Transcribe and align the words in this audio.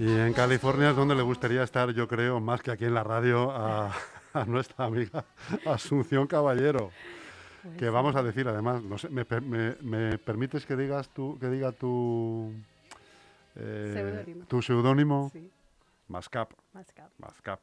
Y 0.00 0.18
en 0.18 0.32
California 0.32 0.88
es 0.88 0.96
donde 0.96 1.14
le 1.14 1.20
gustaría 1.20 1.62
estar, 1.62 1.92
yo 1.92 2.08
creo, 2.08 2.40
más 2.40 2.62
que 2.62 2.70
aquí 2.70 2.86
en 2.86 2.94
la 2.94 3.04
radio, 3.04 3.50
a, 3.50 3.92
nuestra 4.46 4.86
amiga 4.86 5.26
Asunción 5.66 6.26
Caballero. 6.26 6.90
Pues 7.62 7.76
que 7.76 7.90
vamos 7.90 8.16
a 8.16 8.22
decir, 8.22 8.48
además, 8.48 8.82
no 8.82 8.96
sé, 8.96 9.10
me, 9.10 9.26
permites 9.26 10.64
que 10.64 10.74
digas 10.74 11.10
tú, 11.10 11.38
que 11.38 11.48
diga 11.48 11.72
tu 11.72 12.50
eh, 13.56 14.42
tu 14.48 14.62
seudónimo? 14.62 15.28
Sí. 15.34 15.50
Mascap. 16.08 16.54
Mascap. 17.18 17.60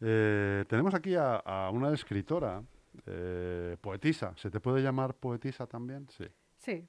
Eh, 0.00 0.64
tenemos 0.66 0.94
aquí 0.94 1.16
a, 1.16 1.68
una 1.70 1.92
escritora, 1.92 2.62
eh, 3.04 3.76
poetisa. 3.78 4.32
¿Se 4.36 4.50
te 4.50 4.58
puede 4.58 4.80
llamar 4.80 5.12
poetisa 5.12 5.66
también? 5.66 6.08
Sí. 6.16 6.24
Sí. 6.56 6.88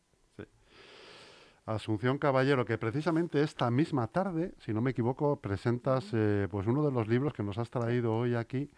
Asunción 1.66 2.18
Caballero, 2.18 2.66
que 2.66 2.78
precisamente 2.78 3.42
esta 3.42 3.72
misma 3.72 4.08
tarde, 4.08 4.54
si 4.60 4.74
no 4.74 4.82
me 4.82 4.92
equivoco, 4.92 5.38
presentas 5.38 6.06
eh, 6.12 6.48
pues 6.52 6.68
uno 6.68 6.84
de 6.84 6.92
los 6.92 7.08
libros 7.08 7.32
que 7.32 7.42
nos 7.42 7.58
has 7.58 7.70
traído 7.70 8.14
hoy 8.14 8.36
aquí 8.36 8.70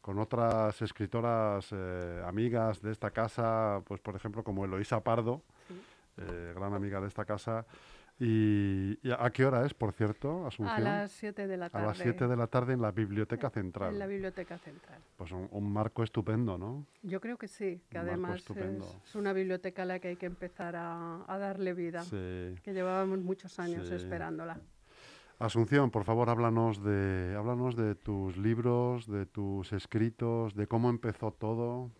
con 0.00 0.18
otras 0.20 0.80
escritoras 0.80 1.66
eh, 1.72 2.22
amigas 2.24 2.80
de 2.82 2.92
esta 2.92 3.10
casa, 3.10 3.82
pues 3.84 4.00
por 4.00 4.14
ejemplo 4.14 4.44
como 4.44 4.64
Eloísa 4.64 5.02
Pardo, 5.02 5.42
eh, 6.18 6.52
gran 6.54 6.72
amiga 6.72 7.00
de 7.00 7.08
esta 7.08 7.24
casa, 7.24 7.66
¿Y, 8.22 8.98
a 9.10 9.30
qué 9.30 9.46
hora 9.46 9.64
es, 9.64 9.72
por 9.72 9.94
cierto, 9.94 10.46
Asunción? 10.46 10.76
A 10.76 10.78
las 10.78 11.10
7 11.12 11.46
de 11.46 11.56
la 11.56 11.70
tarde. 11.70 11.84
A 11.86 11.88
las 11.88 11.98
7 11.98 12.28
de 12.28 12.36
la 12.36 12.46
tarde 12.48 12.74
en 12.74 12.82
la 12.82 12.90
Biblioteca 12.90 13.48
Central. 13.48 13.94
En 13.94 13.98
la 13.98 14.06
Biblioteca 14.06 14.58
Central. 14.58 15.00
Pues 15.16 15.32
un, 15.32 15.72
marco 15.72 16.04
estupendo, 16.04 16.58
¿no? 16.58 16.84
Yo 17.02 17.18
creo 17.22 17.38
que 17.38 17.48
sí, 17.48 17.80
que 17.88 17.96
además 17.96 18.44
es, 18.44 19.14
una 19.14 19.32
biblioteca 19.32 19.82
a 19.82 19.86
la 19.86 19.98
que 20.00 20.08
hay 20.08 20.16
que 20.16 20.26
empezar 20.26 20.76
a, 20.76 21.24
darle 21.38 21.72
vida, 21.72 22.02
sí. 22.02 22.54
que 22.62 22.74
llevábamos 22.74 23.20
muchos 23.20 23.58
años 23.58 23.90
esperándola. 23.90 24.60
Asunción, 25.38 25.90
por 25.90 26.04
favor, 26.04 26.28
háblanos 26.28 26.84
de, 26.84 27.34
háblanos 27.38 27.74
de 27.74 27.94
tus 27.94 28.36
libros, 28.36 29.06
de 29.06 29.24
tus 29.24 29.72
escritos, 29.72 30.54
de 30.54 30.66
cómo 30.66 30.90
empezó 30.90 31.32
todo. 31.32 31.90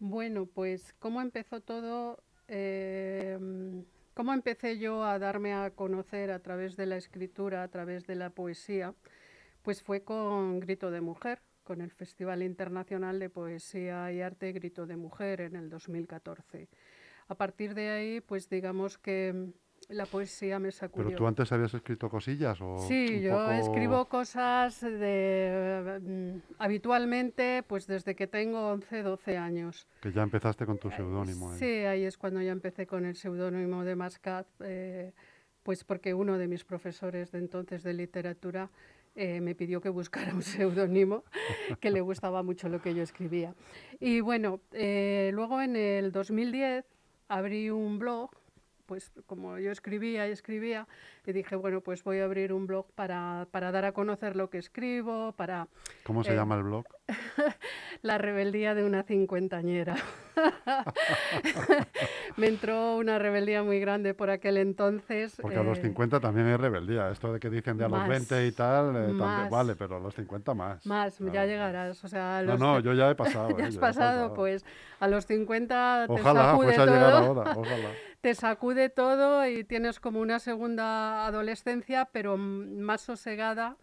Bueno, 0.00 0.44
pues 0.44 0.94
cómo 0.98 1.22
empezó 1.22 1.62
todo... 1.62 2.22
Eh, 2.48 3.38
¿Cómo 4.14 4.34
empecé 4.34 4.78
yo 4.78 5.04
a 5.04 5.18
darme 5.18 5.54
a 5.54 5.70
conocer 5.70 6.32
a 6.32 6.38
través 6.38 6.76
de 6.76 6.84
la 6.84 6.98
escritura, 6.98 7.62
a 7.62 7.68
través 7.68 8.06
de 8.06 8.14
la 8.14 8.28
poesía? 8.28 8.94
Pues 9.62 9.82
fue 9.82 10.04
con 10.04 10.60
Grito 10.60 10.90
de 10.90 11.00
Mujer, 11.00 11.40
con 11.64 11.80
el 11.80 11.90
Festival 11.90 12.42
Internacional 12.42 13.18
de 13.18 13.30
Poesía 13.30 14.12
y 14.12 14.20
Arte 14.20 14.52
Grito 14.52 14.84
de 14.84 14.96
Mujer 14.96 15.40
en 15.40 15.56
el 15.56 15.70
2014. 15.70 16.68
A 17.28 17.34
partir 17.36 17.72
de 17.72 17.88
ahí, 17.88 18.20
pues 18.20 18.50
digamos 18.50 18.98
que 18.98 19.54
la 19.92 20.06
poesía 20.06 20.58
me 20.58 20.72
sacudió. 20.72 21.06
¿Pero 21.06 21.18
tú 21.18 21.26
antes 21.26 21.52
habías 21.52 21.74
escrito 21.74 22.08
cosillas? 22.08 22.60
O 22.60 22.78
sí, 22.78 23.20
yo 23.20 23.50
escribo 23.52 24.06
cosas 24.06 24.80
de, 24.80 26.00
mm, 26.02 26.52
habitualmente 26.58 27.62
pues 27.66 27.86
desde 27.86 28.14
que 28.14 28.26
tengo 28.26 28.68
11, 28.68 29.02
12 29.02 29.36
años. 29.36 29.86
Que 30.00 30.12
ya 30.12 30.22
empezaste 30.22 30.66
con 30.66 30.78
tu 30.78 30.88
eh, 30.88 30.94
seudónimo. 30.96 31.52
Sí, 31.54 31.64
ahí 31.64 32.04
es 32.04 32.16
cuando 32.16 32.40
ya 32.40 32.52
empecé 32.52 32.86
con 32.86 33.04
el 33.04 33.16
seudónimo 33.16 33.84
de 33.84 33.96
Mascat, 33.96 34.46
eh, 34.60 35.12
pues 35.62 35.84
porque 35.84 36.14
uno 36.14 36.38
de 36.38 36.48
mis 36.48 36.64
profesores 36.64 37.30
de 37.32 37.38
entonces 37.38 37.82
de 37.82 37.92
literatura 37.92 38.70
eh, 39.14 39.40
me 39.40 39.54
pidió 39.54 39.80
que 39.80 39.90
buscara 39.90 40.34
un 40.34 40.42
seudónimo, 40.42 41.24
que 41.80 41.90
le 41.90 42.00
gustaba 42.00 42.42
mucho 42.42 42.68
lo 42.68 42.80
que 42.80 42.94
yo 42.94 43.02
escribía. 43.02 43.54
Y 44.00 44.20
bueno, 44.20 44.60
luego 44.72 45.60
en 45.60 45.76
el 45.76 46.12
2010 46.12 46.84
abrí 47.28 47.70
un 47.70 47.98
blog 47.98 48.41
pues 48.86 49.12
como 49.26 49.58
yo 49.58 49.70
escribía 49.70 50.28
y 50.28 50.32
escribía, 50.32 50.88
y 51.26 51.32
dije, 51.32 51.56
bueno, 51.56 51.80
pues 51.80 52.04
voy 52.04 52.18
a 52.18 52.24
abrir 52.24 52.52
un 52.52 52.66
blog 52.66 52.92
para, 52.94 53.46
para 53.50 53.72
dar 53.72 53.84
a 53.84 53.92
conocer 53.92 54.36
lo 54.36 54.50
que 54.50 54.58
escribo, 54.58 55.32
para... 55.32 55.68
¿Cómo 56.04 56.24
se 56.24 56.32
eh, 56.32 56.36
llama 56.36 56.56
el 56.56 56.64
blog? 56.64 56.84
La 58.02 58.18
rebeldía 58.18 58.74
de 58.74 58.84
una 58.84 59.02
cincuentañera. 59.02 59.96
me 62.36 62.48
entró 62.48 62.96
una 62.96 63.18
rebeldía 63.18 63.62
muy 63.62 63.80
grande 63.80 64.14
por 64.14 64.30
aquel 64.30 64.56
entonces. 64.56 65.36
Porque 65.40 65.58
a 65.58 65.62
los 65.62 65.78
50 65.78 66.16
eh, 66.16 66.20
también 66.20 66.46
hay 66.46 66.56
rebeldía. 66.56 67.10
Esto 67.10 67.32
de 67.32 67.40
que 67.40 67.50
dicen 67.50 67.76
de 67.76 67.84
a 67.84 67.88
los 67.88 68.06
20 68.06 68.46
y 68.46 68.52
tal, 68.52 68.96
eh, 68.96 69.14
también 69.18 69.50
vale, 69.50 69.76
pero 69.76 69.96
a 69.96 70.00
los 70.00 70.14
50 70.14 70.54
más. 70.54 70.86
Más, 70.86 71.18
ya 71.18 71.46
llegarás. 71.46 72.02
O 72.04 72.08
sea, 72.08 72.42
no, 72.42 72.56
no, 72.56 72.80
yo 72.80 72.94
ya 72.94 73.10
he 73.10 73.14
pasado. 73.14 73.50
ya 73.58 73.66
has 73.66 73.76
pasado, 73.76 74.34
pues 74.34 74.64
a 75.00 75.08
los 75.08 75.26
50 75.26 76.06
te 76.06 76.12
ojalá, 76.12 76.44
sacude 76.44 76.66
pues 76.66 76.78
a 76.78 76.86
todo. 76.86 76.96
ahora, 76.96 77.52
ojalá. 77.56 77.88
te 78.20 78.34
sacude 78.34 78.88
todo 78.88 79.46
y 79.46 79.64
tienes 79.64 80.00
como 80.00 80.20
una 80.20 80.38
segunda 80.38 81.26
adolescencia, 81.26 82.08
pero 82.12 82.36
más 82.36 83.02
sosegada. 83.02 83.76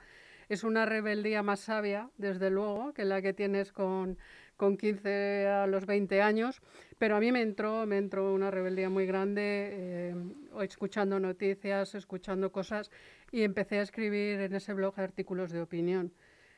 Es 0.48 0.64
una 0.64 0.88
rebeldía 0.88 1.44
más 1.44 1.59
sabia, 1.59 2.09
desde 2.18 2.50
luego, 2.50 2.92
que 2.94 3.06
la 3.06 3.22
que 3.22 3.34
tienes 3.34 3.72
con, 3.72 4.18
con 4.59 4.75
15 4.75 5.47
a 5.47 5.68
los 5.68 5.86
20 5.86 6.22
años, 6.22 6.62
pero 6.97 7.16
a 7.16 7.22
mí 7.22 7.31
me 7.31 7.42
entró, 7.42 7.86
me 7.86 7.97
entró 7.97 8.34
una 8.34 8.52
rebeldía 8.52 8.90
muy 8.90 9.06
grande, 9.06 9.42
eh, 9.72 10.16
escuchando 10.62 11.18
noticias, 11.18 11.96
escuchando 11.96 12.52
cosas, 12.52 12.92
y 13.31 13.44
empecé 13.44 13.80
a 13.80 13.84
escribir 13.84 14.42
en 14.42 14.53
ese 14.53 14.74
blog 14.74 15.00
artículos 15.00 15.52
de 15.52 15.62
opinión. 15.62 16.12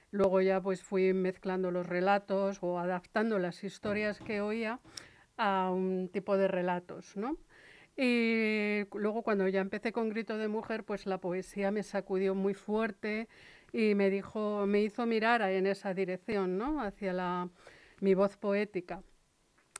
Luego 0.09 0.41
ya 0.41 0.59
pues 0.59 0.81
fui 0.81 1.13
mezclando 1.13 1.69
los 1.69 1.85
relatos 1.85 2.57
o 2.61 2.79
adaptando 2.79 3.37
las 3.37 3.63
historias 3.63 4.19
que 4.19 4.41
oía 4.41 4.79
a 5.37 5.69
un 5.69 6.09
tipo 6.11 6.37
de 6.37 6.47
relatos, 6.47 7.15
¿no? 7.15 7.37
Y 7.95 8.87
luego 8.95 9.21
cuando 9.21 9.47
ya 9.47 9.61
empecé 9.61 9.91
con 9.91 10.09
Grito 10.09 10.39
de 10.39 10.47
Mujer, 10.47 10.85
pues 10.85 11.05
la 11.05 11.19
poesía 11.19 11.69
me 11.69 11.83
sacudió 11.83 12.33
muy 12.33 12.55
fuerte 12.55 13.27
y 13.71 13.93
me 13.93 14.09
dijo, 14.09 14.65
me 14.65 14.81
hizo 14.81 15.05
mirar 15.05 15.43
en 15.43 15.67
esa 15.67 15.93
dirección, 15.93 16.57
¿no? 16.57 16.81
Hacia 16.81 17.13
la, 17.13 17.49
mi 18.01 18.13
voz 18.13 18.35
poética. 18.35 19.01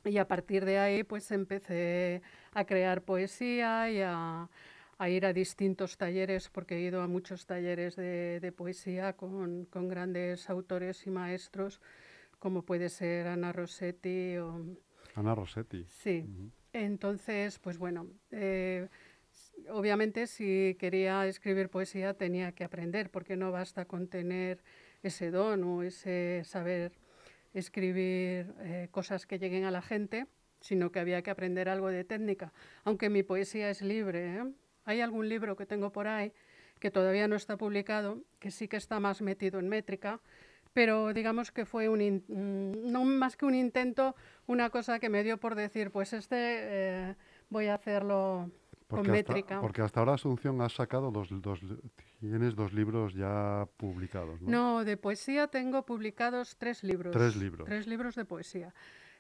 Y 0.06 0.18
a 0.18 0.28
partir 0.28 0.66
de 0.66 0.80
ahí, 0.80 1.04
pues 1.04 1.30
empecé 1.32 2.22
a 2.54 2.66
crear 2.66 3.04
poesía 3.04 3.92
y 3.92 4.02
a, 4.02 4.50
ir 5.08 5.26
a 5.26 5.34
distintos 5.34 5.98
talleres, 5.98 6.50
porque 6.50 6.76
he 6.78 6.82
ido 6.82 7.02
a 7.02 7.08
muchos 7.08 7.46
talleres 7.46 7.96
de, 7.96 8.54
poesía 8.56 9.14
con, 9.14 9.68
grandes 9.72 10.50
autores 10.50 11.06
y 11.06 11.12
maestros, 11.12 11.82
como 12.40 12.64
puede 12.64 12.90
ser 12.90 13.28
Ana 13.28 13.52
Rossetti 13.52 14.38
o... 14.38 14.66
Ana 15.16 15.36
Rossetti. 15.36 15.86
Sí. 15.90 16.26
Entonces, 16.74 17.60
pues 17.60 17.78
bueno, 17.78 18.08
eh, 18.32 18.88
obviamente 19.70 20.26
si 20.26 20.76
quería 20.80 21.28
escribir 21.28 21.70
poesía 21.70 22.14
tenía 22.16 22.54
que 22.54 22.64
aprender, 22.64 23.12
porque 23.12 23.36
no 23.36 23.52
basta 23.52 23.86
con 23.86 24.08
tener 24.08 24.64
ese 25.04 25.32
don 25.32 25.64
o 25.64 25.84
ese 25.84 26.44
saber 26.46 26.94
escribir 27.54 28.54
eh, 28.60 28.88
cosas 28.92 29.26
que 29.26 29.40
lleguen 29.40 29.66
a 29.66 29.72
la 29.72 29.82
gente, 29.82 30.28
sino 30.60 30.92
que 30.92 31.00
había 31.00 31.22
que 31.22 31.32
aprender 31.32 31.70
algo 31.70 31.90
de 31.90 32.04
técnica. 32.04 32.54
Aunque 32.84 33.10
mi 33.10 33.24
poesía 33.24 33.70
es 33.70 33.82
libre, 33.82 34.36
¿eh? 34.38 34.44
hay 34.86 35.02
algún 35.02 35.28
libro 35.30 35.56
que 35.56 35.66
tengo 35.66 35.92
por 35.92 36.08
ahí 36.08 36.34
que 36.82 36.92
todavía 36.92 37.28
no 37.28 37.36
está 37.36 37.58
publicado, 37.58 38.24
que 38.40 38.50
sí 38.52 38.68
que 38.68 38.76
está 38.76 39.00
más 39.00 39.22
metido 39.22 39.60
en 39.60 39.70
métrica, 39.70 40.20
pero 40.74 41.14
digamos 41.14 41.52
que 41.52 41.66
fue 41.66 41.88
un 41.88 42.24
mm, 42.28 42.92
no 42.92 43.06
más 43.06 43.38
que 43.38 43.46
un 43.46 43.56
intento, 43.56 44.16
una 44.48 44.70
cosa 44.72 45.00
que 45.00 45.08
me 45.08 45.24
dio 45.24 45.38
por 45.38 45.56
decir, 45.56 45.92
pues 45.92 46.12
este 46.12 46.36
eh, 46.38 47.16
voy 47.50 47.68
a 47.68 47.76
hacerlo 47.76 48.50
con 48.92 49.12
métrica. 49.12 49.60
porque 49.62 49.82
hasta 49.82 50.00
ahora 50.00 50.14
Asunción 50.14 50.62
has 50.62 50.74
sacado 50.74 51.12
dos, 51.12 51.30
dos, 51.32 51.60
tienes 52.20 52.56
dos 52.56 52.74
libros 52.74 53.14
ya 53.14 53.68
publicados. 53.78 54.42
¿no? 54.42 54.50
no, 54.50 54.86
de 54.86 54.98
poesía 54.98 55.48
tengo 55.48 55.86
publicados 55.86 56.56
tres 56.58 56.84
libros. 56.84 57.14
Tres 57.14 57.36
libros. 57.36 57.66
Tres 57.68 57.88
libros 57.88 58.16
de 58.16 58.26
poesía 58.26 58.74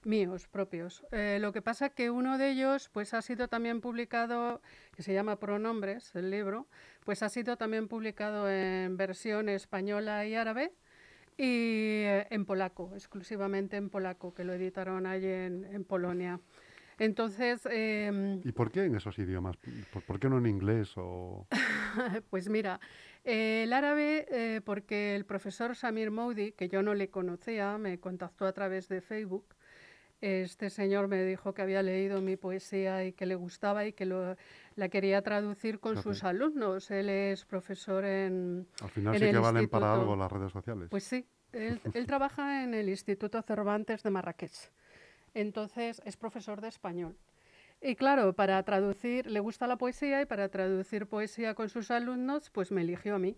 míos 0.03 0.47
propios. 0.47 1.05
Eh, 1.11 1.37
lo 1.39 1.51
que 1.51 1.61
pasa 1.61 1.89
que 1.89 2.09
uno 2.09 2.37
de 2.37 2.51
ellos 2.51 2.89
pues 2.89 3.13
ha 3.13 3.21
sido 3.21 3.47
también 3.47 3.81
publicado, 3.81 4.61
que 4.95 5.03
se 5.03 5.13
llama 5.13 5.37
Pronombres, 5.37 6.15
el 6.15 6.31
libro, 6.31 6.67
pues 7.05 7.23
ha 7.23 7.29
sido 7.29 7.57
también 7.57 7.87
publicado 7.87 8.49
en 8.49 8.97
versión 8.97 9.49
española 9.49 10.25
y 10.25 10.35
árabe 10.35 10.73
y 11.37 12.03
eh, 12.05 12.27
en 12.29 12.45
polaco, 12.45 12.91
exclusivamente 12.95 13.77
en 13.77 13.89
polaco, 13.89 14.33
que 14.33 14.43
lo 14.43 14.53
editaron 14.53 15.05
allí 15.05 15.27
en, 15.27 15.83
Polonia. 15.85 16.39
Entonces... 17.01 17.67
Em, 17.71 18.41
¿Y 18.43 18.51
por 18.51 18.71
qué 18.71 18.85
en 18.85 18.95
esos 18.95 19.17
idiomas? 19.17 19.57
¿Por, 20.05 20.19
qué 20.19 20.29
no 20.29 20.37
en 20.37 20.45
inglés? 20.45 20.93
O... 20.97 21.47
pues 22.29 22.47
mira, 22.47 22.79
el 23.23 23.73
árabe, 23.73 24.27
eh, 24.29 24.61
porque 24.63 25.15
el 25.15 25.25
profesor 25.25 25.75
Samir 25.75 26.11
Moudi, 26.11 26.51
que 26.51 26.69
yo 26.69 26.83
no 26.83 26.93
le 26.93 27.09
conocía, 27.09 27.79
me 27.79 27.99
contactó 27.99 28.45
a 28.45 28.53
través 28.53 28.87
de 28.87 29.01
Facebook. 29.01 29.55
Este 30.21 30.69
señor 30.69 31.07
me 31.07 31.23
dijo 31.23 31.55
que 31.55 31.63
había 31.63 31.81
leído 31.81 32.21
mi 32.21 32.37
poesía 32.37 33.03
y 33.03 33.13
que 33.13 33.25
le 33.25 33.33
gustaba 33.33 33.87
y 33.87 33.93
que 33.93 34.05
lo, 34.05 34.35
la 34.75 34.89
quería 34.89 35.23
traducir 35.23 35.79
con 35.79 35.99
sus 35.99 36.23
alumnos. 36.23 36.91
Él 36.91 37.09
es 37.09 37.45
profesor 37.45 38.05
en. 38.05 38.67
Al 38.79 38.89
final 38.91 39.17
sí 39.17 39.31
que 39.31 39.37
valen 39.39 39.67
para 39.67 39.95
algo 39.95 40.15
las 40.15 40.31
redes 40.31 40.51
sociales. 40.51 40.89
Pues 40.91 41.03
sí. 41.05 41.25
Él, 41.51 42.05
trabaja 42.05 42.63
en 42.63 42.75
el 42.75 42.87
Instituto 42.87 43.41
Cervantes 43.41 44.03
de 44.03 44.11
Marrakech. 44.11 44.71
Entonces 45.33 46.01
es 46.05 46.17
profesor 46.17 46.61
de 46.61 46.67
español. 46.67 47.17
Y 47.81 47.95
claro, 47.95 48.33
para 48.33 48.61
traducir, 48.63 49.25
le 49.25 49.39
gusta 49.39 49.65
la 49.65 49.77
poesía 49.77 50.21
y 50.21 50.25
para 50.25 50.49
traducir 50.49 51.07
poesía 51.07 51.55
con 51.55 51.69
sus 51.69 51.89
alumnos, 51.89 52.51
pues 52.51 52.71
me 52.71 52.81
eligió 52.81 53.15
a 53.15 53.19
mí. 53.19 53.35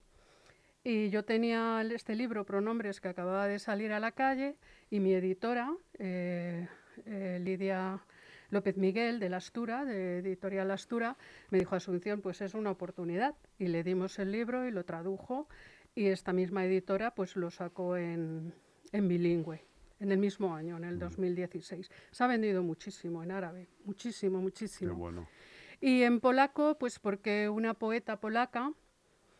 Y 0.83 1.09
yo 1.09 1.23
tenía 1.23 1.81
este 1.89 2.13
libro, 2.13 2.45
Pronombres, 2.45 2.99
que 2.99 3.07
acababa 3.07 3.47
de 3.47 3.57
salir 3.59 3.93
a 3.93 4.01
la 4.01 4.11
calle, 4.11 4.57
y 4.89 4.99
mi 4.99 5.13
editora, 5.13 5.73
eh, 5.97 6.67
eh, 7.05 7.39
Lidia 7.41 8.03
López 8.49 8.75
Miguel, 8.75 9.21
de 9.21 9.29
La 9.29 9.37
Astura, 9.37 9.85
de 9.85 10.19
Editorial 10.19 10.71
Astura, 10.71 11.15
me 11.49 11.59
dijo, 11.59 11.75
Asunción, 11.75 12.19
pues 12.19 12.41
es 12.41 12.53
una 12.53 12.71
oportunidad. 12.71 13.35
Y 13.57 13.67
le 13.67 13.81
dimos 13.83 14.19
el 14.19 14.33
libro 14.33 14.67
y 14.67 14.71
lo 14.71 14.83
tradujo, 14.83 15.47
y 15.95 16.07
esta 16.07 16.33
misma 16.33 16.65
editora 16.65 17.15
pues 17.15 17.37
lo 17.37 17.49
sacó 17.49 17.95
en, 17.95 18.53
en 18.91 19.07
bilingüe 19.07 19.63
en 20.03 20.11
el 20.11 20.17
mismo 20.17 20.53
año, 20.53 20.77
en 20.77 20.83
el 20.83 20.99
2016. 20.99 21.89
Se 22.11 22.23
ha 22.23 22.27
vendido 22.27 22.61
muchísimo 22.61 23.23
en 23.23 23.31
árabe, 23.31 23.69
muchísimo, 23.85 24.41
muchísimo. 24.41 24.91
Qué 24.91 24.99
bueno. 24.99 25.27
Y 25.79 26.03
en 26.03 26.19
polaco, 26.19 26.77
pues 26.77 26.99
porque 26.99 27.47
una 27.49 27.73
poeta 27.73 28.19
polaca 28.19 28.73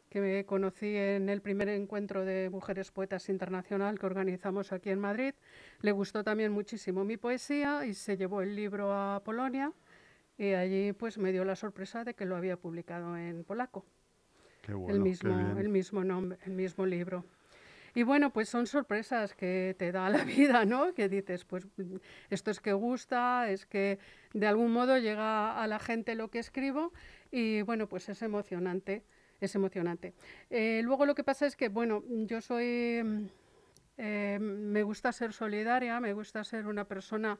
que 0.09 0.21
me 0.21 0.45
conocí 0.45 0.95
en 0.95 1.27
el 1.27 1.41
primer 1.41 1.69
encuentro 1.69 2.23
de 2.23 2.49
Mujeres 2.49 2.91
Poetas 2.91 3.29
Internacional 3.29 3.99
que 3.99 4.05
organizamos 4.05 4.71
aquí 4.71 4.89
en 4.89 4.99
Madrid. 4.99 5.33
Le 5.81 5.91
gustó 5.91 6.23
también 6.23 6.51
muchísimo 6.51 7.03
mi 7.03 7.17
poesía 7.17 7.85
y 7.85 7.93
se 7.93 8.15
llevó 8.15 8.41
el 8.41 8.55
libro 8.55 8.93
a 8.93 9.21
Polonia 9.23 9.73
y 10.37 10.53
allí 10.53 10.93
pues 10.93 11.17
me 11.17 11.31
dio 11.31 11.43
la 11.43 11.55
sorpresa 11.55 12.03
de 12.03 12.13
que 12.13 12.25
lo 12.25 12.35
había 12.35 12.57
publicado 12.57 13.17
en 13.17 13.43
polaco. 13.43 13.85
Qué 14.61 14.73
bueno, 14.73 14.95
el 14.95 15.01
mismo, 15.01 15.57
el 15.57 15.69
mismo 15.69 16.03
nombre, 16.03 16.37
el 16.45 16.53
mismo 16.53 16.85
libro. 16.85 17.25
Y 17.95 18.03
bueno, 18.03 18.31
pues 18.31 18.49
son 18.49 18.67
sorpresas 18.67 19.33
que 19.35 19.75
te 19.77 19.91
da 19.91 20.09
la 20.09 20.23
vida, 20.23 20.65
¿no? 20.65 20.93
Que 20.93 21.09
dices, 21.09 21.45
pues 21.45 21.67
esto 22.29 22.51
es 22.51 22.59
que 22.59 22.73
gusta, 22.73 23.49
es 23.49 23.65
que 23.65 23.99
de 24.33 24.47
algún 24.47 24.71
modo 24.71 24.97
llega 24.97 25.61
a 25.61 25.67
la 25.67 25.79
gente 25.79 26.15
lo 26.15 26.29
que 26.29 26.39
escribo 26.39 26.91
y 27.31 27.61
bueno, 27.61 27.87
pues 27.87 28.09
es 28.09 28.21
emocionante 28.21 29.03
es 29.43 29.55
emocionante. 29.55 30.13
Eh, 30.49 30.81
luego 30.83 31.05
lo 31.05 31.15
que 31.15 31.23
pasa 31.23 31.45
es 31.45 31.55
que, 31.55 31.69
bueno, 31.69 32.03
yo 32.07 32.41
soy, 32.41 33.01
mm, 33.03 33.25
eh, 33.97 34.39
me 34.39 34.83
gusta 34.83 35.11
ser 35.11 35.33
solidaria, 35.33 35.99
me 35.99 36.13
gusta 36.13 36.43
ser 36.43 36.67
una 36.67 36.85
persona, 36.85 37.39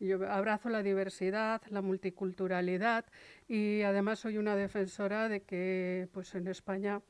yo 0.00 0.30
abrazo 0.30 0.68
la 0.68 0.82
diversidad, 0.82 1.62
la 1.70 1.82
multiculturalidad 1.82 3.04
y 3.48 3.82
además 3.82 4.20
soy 4.20 4.38
una 4.38 4.56
defensora 4.56 5.28
de 5.28 5.42
que, 5.42 6.08
pues 6.12 6.34
en 6.34 6.48
España 6.48 7.00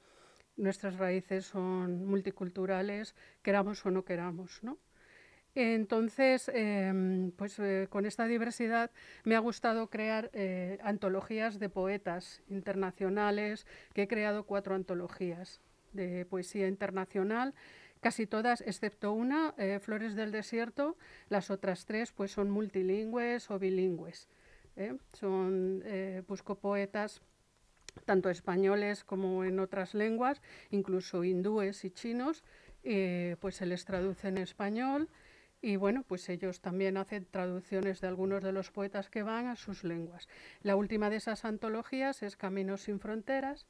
nuestras 0.58 0.98
raíces 0.98 1.46
son 1.46 2.04
multiculturales, 2.06 3.14
queramos 3.42 3.84
o 3.86 3.90
no 3.90 4.04
queramos, 4.04 4.62
¿no? 4.62 4.78
Entonces, 5.54 6.50
em, 6.54 7.32
pues 7.32 7.58
eh, 7.58 7.88
con 7.90 8.06
esta 8.06 8.26
diversidad 8.26 8.90
me 9.24 9.34
ha 9.34 9.40
gustado 9.40 9.88
crear 9.88 10.30
eh, 10.32 10.78
antologías 10.82 11.58
de 11.58 11.68
poetas 11.68 12.42
internacionales, 12.48 13.66
que 13.92 14.02
he 14.02 14.08
creado 14.08 14.44
cuatro 14.44 14.74
antologías 14.74 15.60
de 15.92 16.26
poesía 16.26 16.68
internacional, 16.68 17.54
casi 18.00 18.26
todas, 18.26 18.60
excepto 18.60 19.12
una, 19.12 19.54
eh, 19.58 19.80
Flores 19.80 20.14
del 20.14 20.30
Desierto, 20.30 20.96
las 21.28 21.50
otras 21.50 21.86
tres 21.86 22.12
pues 22.12 22.30
son 22.30 22.50
multilingües 22.50 23.50
o 23.50 23.58
bilingües. 23.58 24.28
Son, 25.12 25.82
busco 26.28 26.54
poetas 26.54 27.20
tanto 28.04 28.30
españoles 28.30 29.04
como 29.04 29.44
en 29.44 29.58
otras 29.60 29.94
lenguas, 29.94 30.40
incluso 30.70 31.24
hindúes 31.24 31.84
y 31.84 31.90
chinos, 31.90 32.44
pues 33.40 33.56
se 33.56 33.66
les 33.66 33.84
traduce 33.84 34.28
en 34.28 34.38
español 34.38 35.08
y 35.60 35.76
bueno, 35.76 36.04
pues 36.06 36.28
ellos 36.28 36.60
también 36.60 36.96
hacen 36.96 37.26
traducciones 37.30 38.00
de 38.00 38.06
algunos 38.06 38.42
de 38.42 38.52
los 38.52 38.70
poetas 38.70 39.10
que 39.10 39.24
van 39.24 39.48
a 39.48 39.56
sus 39.56 39.82
lenguas. 39.82 40.28
La 40.62 40.76
última 40.76 41.10
de 41.10 41.16
esas 41.16 41.44
antologías 41.44 42.22
es 42.22 42.36
Caminos 42.36 42.82
sin 42.82 43.00
Fronteras, 43.00 43.66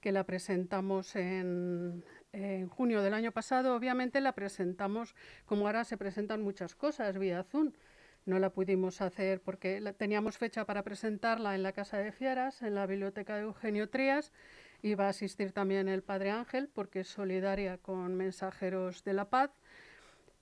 que 0.00 0.12
la 0.12 0.24
presentamos 0.24 1.16
en, 1.16 2.04
junio 2.68 3.02
del 3.02 3.14
año 3.14 3.32
pasado. 3.32 3.74
Obviamente 3.74 4.20
la 4.20 4.32
presentamos 4.32 5.14
como 5.46 5.66
ahora 5.66 5.84
se 5.84 5.96
presentan 5.96 6.42
muchas 6.42 6.74
cosas 6.74 7.18
vía 7.18 7.42
Zoom. 7.42 7.72
No 8.30 8.38
la 8.38 8.50
pudimos 8.50 9.00
hacer 9.00 9.42
porque 9.42 9.82
teníamos 9.98 10.38
fecha 10.38 10.64
para 10.64 10.84
presentarla 10.84 11.54
en 11.54 11.62
la 11.62 11.72
Casa 11.72 11.98
de 11.98 12.12
Fieras, 12.12 12.62
en 12.62 12.76
la 12.76 12.86
Biblioteca 12.86 13.34
de 13.34 13.42
Eugenio 13.42 13.90
Trías. 13.90 14.32
Iba 14.82 15.06
a 15.06 15.10
asistir 15.10 15.52
también 15.52 15.88
el 15.88 16.02
Padre 16.02 16.30
Ángel 16.30 16.70
porque 16.72 17.00
es 17.00 17.08
solidaria 17.08 17.76
con 17.78 18.14
Mensajeros 18.14 19.04
de 19.04 19.12
la 19.12 19.28
Paz 19.28 19.50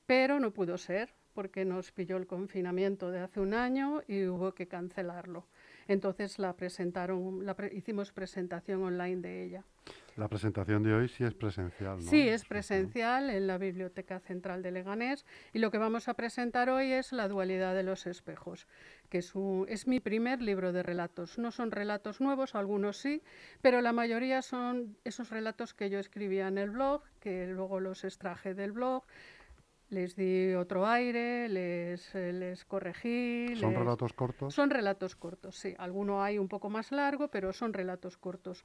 pero 0.09 0.41
no 0.41 0.53
pudo 0.53 0.79
ser 0.79 1.13
porque 1.35 1.67
nos 1.67 1.93
pilló 1.93 2.17
el 2.17 2.27
confinamiento 2.27 3.11
de 3.11 3.21
hace 3.21 3.41
un 3.41 3.53
año 3.53 4.01
y 4.09 4.25
hubo 4.25 4.55
que 4.55 4.67
cancelarlo. 4.67 5.47
Entonces 5.87 6.39
la 6.39 6.57
presentaron, 6.57 7.45
hicimos 7.73 8.11
presentación 8.13 8.83
online 8.83 9.21
de 9.21 9.45
ella. 9.45 9.65
La 10.19 10.27
presentación 10.27 10.83
de 10.83 10.93
hoy 10.93 11.07
sí 11.07 11.23
es 11.23 11.33
presencial, 11.33 11.99
¿no? 11.99 12.11
Sí, 12.11 12.29
es 12.29 12.45
presencial 12.45 13.31
en 13.31 13.47
la 13.47 13.57
Biblioteca 13.57 14.19
Central 14.19 14.65
de 14.65 14.73
Leganés 14.73 15.25
y 15.53 15.61
lo 15.61 15.71
que 15.71 15.79
vamos 15.79 16.09
a 16.09 16.15
presentar 16.15 16.71
hoy 16.71 16.91
es 16.91 17.13
La 17.13 17.29
dualidad 17.29 17.73
de 17.73 17.85
los 17.85 18.05
espejos, 18.09 18.67
que 19.11 19.19
es, 19.19 19.33
es 19.69 19.87
mi 19.87 20.01
primer 20.01 20.43
libro 20.43 20.73
de 20.73 20.83
relatos. 20.83 21.39
No 21.39 21.53
son 21.53 21.71
relatos 21.71 22.21
nuevos, 22.21 22.57
algunos 22.57 22.97
sí, 22.97 23.23
pero 23.63 23.81
la 23.81 23.93
mayoría 23.93 24.43
son 24.43 24.97
esos 25.05 25.31
relatos 25.31 25.73
que 25.73 25.89
yo 25.89 26.01
escribía 26.01 26.49
en 26.49 26.59
el 26.59 26.71
blog, 26.71 27.03
que 27.21 27.47
luego 27.47 27.79
los 27.79 28.03
extraje 28.03 28.55
del 28.55 28.73
blog, 28.73 29.05
les 29.89 30.17
di 30.17 30.53
otro 30.55 30.85
aire, 30.85 31.49
les, 31.49 32.13
les 32.15 32.65
corregí. 32.65 33.55
¿Son 33.55 33.73
relatos 33.73 34.13
cortos? 34.15 34.53
Son 34.53 34.69
relatos 34.69 35.15
cortos, 35.15 35.57
sí. 35.57 35.77
Alguno 35.79 36.25
hay 36.25 36.39
un 36.39 36.49
poco 36.49 36.71
más 36.71 36.91
largo, 36.91 37.29
pero 37.29 37.53
son 37.53 37.73
relatos 37.73 38.17
cortos. 38.17 38.65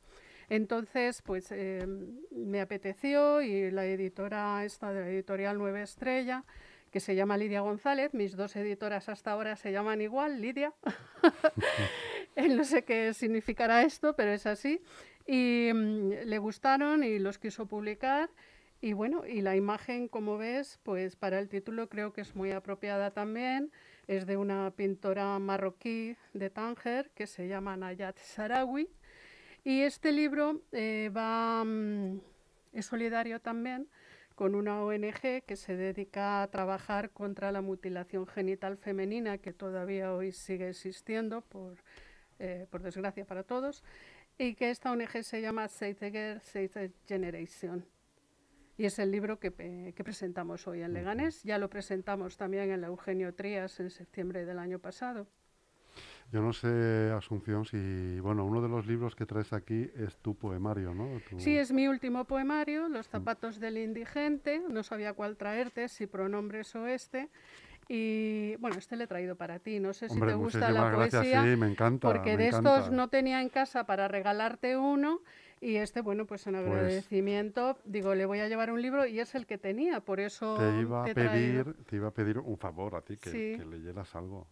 Entonces, 0.54 1.24
pues 1.24 1.52
eh, 1.52 1.84
me 2.30 2.62
apeteció 2.62 3.42
y 3.42 3.72
la 3.72 3.88
editora 3.88 4.64
esta 4.64 4.94
de 4.94 5.02
la 5.02 5.10
editorial 5.10 5.58
Nueva 5.58 5.82
Estrella, 5.82 6.44
que 6.92 7.00
se 7.00 7.16
llama 7.16 7.38
Lidia 7.38 7.62
González, 7.62 8.14
mis 8.14 8.36
dos 8.36 8.56
editoras 8.56 9.10
hasta 9.10 9.32
ahora 9.32 9.56
se 9.56 9.72
llaman 9.72 10.00
igual, 10.02 10.40
Lidia. 10.44 10.72
no 12.36 12.64
sé 12.66 12.84
qué 12.84 13.16
significará 13.16 13.82
esto, 13.82 14.16
pero 14.16 14.32
es 14.32 14.46
así. 14.46 14.80
Y 15.26 15.72
mm, 15.74 16.26
le 16.26 16.38
gustaron 16.38 17.04
y 17.04 17.18
los 17.18 17.40
quiso 17.40 17.66
publicar. 17.66 18.30
Y 18.80 18.94
bueno, 18.94 19.26
y 19.26 19.42
la 19.42 19.56
imagen, 19.56 20.08
como 20.08 20.38
ves, 20.38 20.80
pues 20.84 21.16
para 21.16 21.40
el 21.40 21.50
título 21.50 21.90
creo 21.90 22.14
que 22.14 22.22
es 22.22 22.36
muy 22.36 22.52
apropiada 22.52 23.10
también. 23.10 23.72
Es 24.06 24.28
de 24.28 24.38
una 24.38 24.70
pintora 24.70 25.40
marroquí 25.40 26.16
de 26.34 26.52
Tánger 26.52 27.10
que 27.16 27.26
se 27.26 27.48
llama 27.48 27.76
Nayat 27.76 28.20
Sarawi. 28.20 28.88
Y 29.64 29.82
este 29.82 30.12
libro 30.12 30.62
eh, 30.72 31.10
va, 31.16 31.64
mm, 31.64 32.20
es 32.74 32.86
solidario 32.86 33.40
también 33.40 33.88
con 34.36 34.56
una 34.56 34.82
ONG 34.84 35.44
que 35.46 35.56
se 35.56 35.76
dedica 35.76 36.42
a 36.42 36.48
trabajar 36.50 37.12
contra 37.12 37.52
la 37.52 37.62
mutilación 37.62 38.26
genital 38.28 38.78
femenina, 38.78 39.38
que 39.38 39.54
todavía 39.54 40.14
hoy 40.14 40.32
sigue 40.32 40.70
existiendo, 40.70 41.42
por, 41.42 41.78
eh, 42.40 42.68
por 42.70 42.82
desgracia 42.82 43.26
para 43.26 43.44
todos, 43.44 43.84
y 44.38 44.56
que 44.56 44.72
esta 44.72 44.92
ONG 44.92 45.24
se 45.24 45.42
llama 45.42 45.68
Save 45.68 45.96
the 45.96 46.12
Girl, 46.12 46.42
Save 46.42 46.70
the 46.70 46.92
Generation. 47.08 47.86
Y 48.76 48.86
es 48.86 48.98
el 48.98 49.12
libro 49.12 49.40
que, 49.40 49.52
presentamos 50.04 50.68
hoy 50.68 50.82
en 50.82 50.94
Leganés. 50.94 51.44
Ya 51.44 51.60
lo 51.60 51.70
presentamos 51.70 52.38
también 52.38 52.72
en 52.72 52.82
la 52.82 52.88
Eugenio 52.88 53.34
Trías 53.36 53.80
en 53.80 53.92
septiembre 53.92 54.46
del 54.46 54.58
año 54.58 54.80
pasado. 54.80 55.28
Yo 56.34 56.42
no 56.42 56.52
sé, 56.52 57.12
Asunción, 57.16 57.64
si, 57.64 58.20
bueno, 58.20 58.44
uno 58.44 58.60
de 58.60 58.68
los 58.68 58.88
libros 58.88 59.16
que 59.16 59.28
traes 59.28 59.54
aquí 59.54 59.88
es 59.96 60.18
tu 60.18 60.34
poemario, 60.34 60.96
¿no? 60.96 61.08
Sí, 61.38 61.56
es 61.56 61.72
mi 61.72 61.88
último 61.88 62.26
poemario, 62.26 62.90
Los 62.90 63.08
zapatos 63.08 63.60
del 63.60 63.78
indigente. 63.78 64.60
No 64.68 64.82
sabía 64.82 65.14
cuál 65.14 65.38
traerte, 65.38 65.88
si 65.88 66.08
pronombres 66.08 66.76
o 66.76 66.88
este. 66.88 67.30
Y 67.88 68.56
bueno, 68.56 68.78
este 68.80 68.96
le 68.96 69.04
he 69.04 69.08
traído 69.08 69.36
para 69.36 69.60
ti. 69.60 69.80
No 69.80 69.94
sé 69.94 70.10
si 70.10 70.20
te 70.20 70.34
gusta 70.34 70.72
la 70.72 70.92
poesía. 70.92 71.44
Sí, 71.44 71.56
me 71.56 71.68
encanta. 71.68 72.08
Porque 72.08 72.36
de 72.36 72.48
estos 72.48 72.90
no 72.90 73.10
tenía 73.10 73.40
en 73.40 73.50
casa 73.50 73.86
para 73.86 74.08
regalarte 74.08 74.76
uno 74.76 75.22
y 75.62 75.76
este, 75.76 76.02
bueno, 76.02 76.26
pues 76.26 76.48
en 76.48 76.54
pues 76.54 76.66
agradecimiento, 76.66 77.78
digo, 77.86 78.16
le 78.16 78.26
voy 78.26 78.40
a 78.40 78.48
llevar 78.48 78.72
un 78.72 78.82
libro 78.82 79.06
y 79.06 79.20
es 79.20 79.36
el 79.36 79.46
que 79.46 79.60
tenía, 79.60 80.02
por 80.02 80.20
eso 80.20 80.58
te 80.58 80.82
iba 80.82 81.04
a 81.04 81.06
pedir, 81.06 81.74
te 81.86 81.96
iba 81.96 82.10
a 82.10 82.12
pedir 82.12 82.40
un 82.40 82.58
favor 82.58 82.96
a 82.96 83.02
ti, 83.02 83.16
que, 83.18 83.64
leyeras 83.64 84.14
algo. 84.16 84.48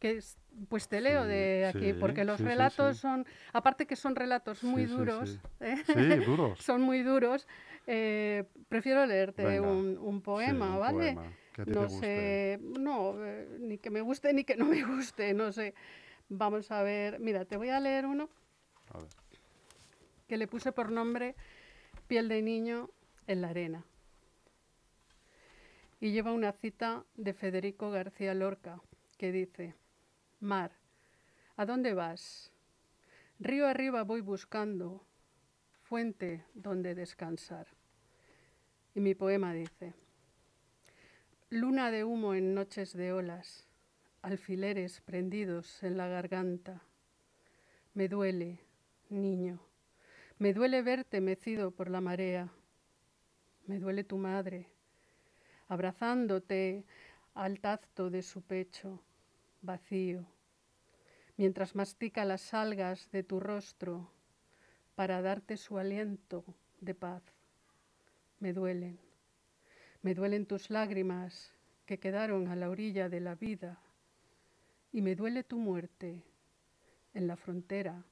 Que 0.00 0.20
pues 0.68 0.88
te 0.88 1.00
leo 1.00 1.24
de 1.24 1.66
aquí, 1.66 1.92
porque 1.92 2.24
los 2.24 2.40
relatos 2.40 2.96
son, 2.96 3.24
aparte 3.52 3.86
que 3.86 3.94
son 3.94 4.16
relatos 4.16 4.64
muy 4.64 4.86
duros, 4.86 5.38
¿eh? 5.60 5.84
duros. 6.26 6.58
son 6.64 6.82
muy 6.82 7.02
duros, 7.02 7.46
eh, 7.86 8.44
prefiero 8.68 9.06
leerte 9.06 9.60
un, 9.60 10.20
poema, 10.22 10.76
¿vale? 10.76 11.16
no 11.66 11.88
sé, 11.88 12.58
no, 12.80 13.14
eh, 13.24 13.46
ni 13.60 13.78
que 13.78 13.90
me 13.90 14.00
guste 14.00 14.32
ni 14.32 14.42
que 14.42 14.56
no 14.56 14.64
me 14.64 14.82
guste, 14.96 15.34
no 15.34 15.52
sé. 15.52 15.74
Vamos 16.28 16.70
a 16.72 16.82
ver, 16.82 17.20
mira, 17.20 17.44
te 17.44 17.56
voy 17.56 17.68
a 17.68 17.78
leer 17.78 18.06
uno. 18.06 18.28
A 18.92 18.98
ver 18.98 19.08
que 20.30 20.36
le 20.36 20.46
puse 20.46 20.70
por 20.70 20.92
nombre 20.92 21.34
Piel 22.06 22.28
de 22.28 22.40
Niño 22.40 22.88
en 23.26 23.40
la 23.40 23.48
Arena. 23.48 23.84
Y 25.98 26.12
lleva 26.12 26.30
una 26.30 26.52
cita 26.52 27.04
de 27.16 27.34
Federico 27.34 27.90
García 27.90 28.32
Lorca 28.32 28.80
que 29.18 29.32
dice, 29.32 29.74
Mar, 30.40 30.72
¿A 31.60 31.66
dónde 31.66 31.92
vas? 31.92 32.50
Río 33.38 33.66
arriba 33.66 34.02
voy 34.02 34.22
buscando 34.22 35.04
fuente 35.82 36.42
donde 36.54 36.94
descansar. 36.94 37.66
Y 38.94 39.00
mi 39.00 39.14
poema 39.14 39.52
dice, 39.52 39.92
Luna 41.50 41.90
de 41.90 42.04
humo 42.04 42.32
en 42.32 42.54
noches 42.54 42.94
de 42.94 43.12
olas, 43.12 43.68
alfileres 44.22 45.02
prendidos 45.02 45.82
en 45.82 45.98
la 45.98 46.08
garganta. 46.08 46.80
Me 47.92 48.08
duele, 48.08 48.60
niño, 49.10 49.60
me 50.38 50.54
duele 50.54 50.80
verte 50.80 51.20
mecido 51.20 51.72
por 51.72 51.90
la 51.90 52.00
marea. 52.00 52.50
Me 53.66 53.78
duele 53.78 54.02
tu 54.02 54.16
madre, 54.16 54.70
abrazándote 55.68 56.86
al 57.34 57.60
tacto 57.60 58.08
de 58.08 58.22
su 58.22 58.40
pecho, 58.40 59.02
vacío, 59.62 60.26
mientras 61.36 61.74
mastica 61.74 62.24
las 62.24 62.54
algas 62.54 63.10
de 63.10 63.22
tu 63.22 63.40
rostro 63.40 64.10
para 64.94 65.22
darte 65.22 65.56
su 65.56 65.78
aliento 65.78 66.44
de 66.80 66.94
paz. 66.94 67.22
Me 68.38 68.52
duelen 68.52 68.98
me 70.02 70.14
duelen 70.14 70.46
tus 70.46 70.70
lágrimas 70.70 71.52
que 71.84 71.98
quedaron 71.98 72.48
a 72.48 72.56
la 72.56 72.70
orilla 72.70 73.08
de 73.10 73.20
la 73.20 73.34
vida 73.34 73.78
y 74.92 75.02
me 75.02 75.14
duele 75.14 75.44
tu 75.44 75.58
muerte 75.58 76.22
en 77.12 77.26
la 77.26 77.36
frontera 77.36 78.02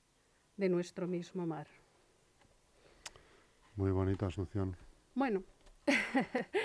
de 0.57 0.69
nuestro 0.69 1.07
mismo 1.07 1.47
mar. 1.47 1.67
Muy 3.77 3.91
bonito, 3.91 4.27
Asunción. 4.27 4.77
Bueno. 5.15 5.43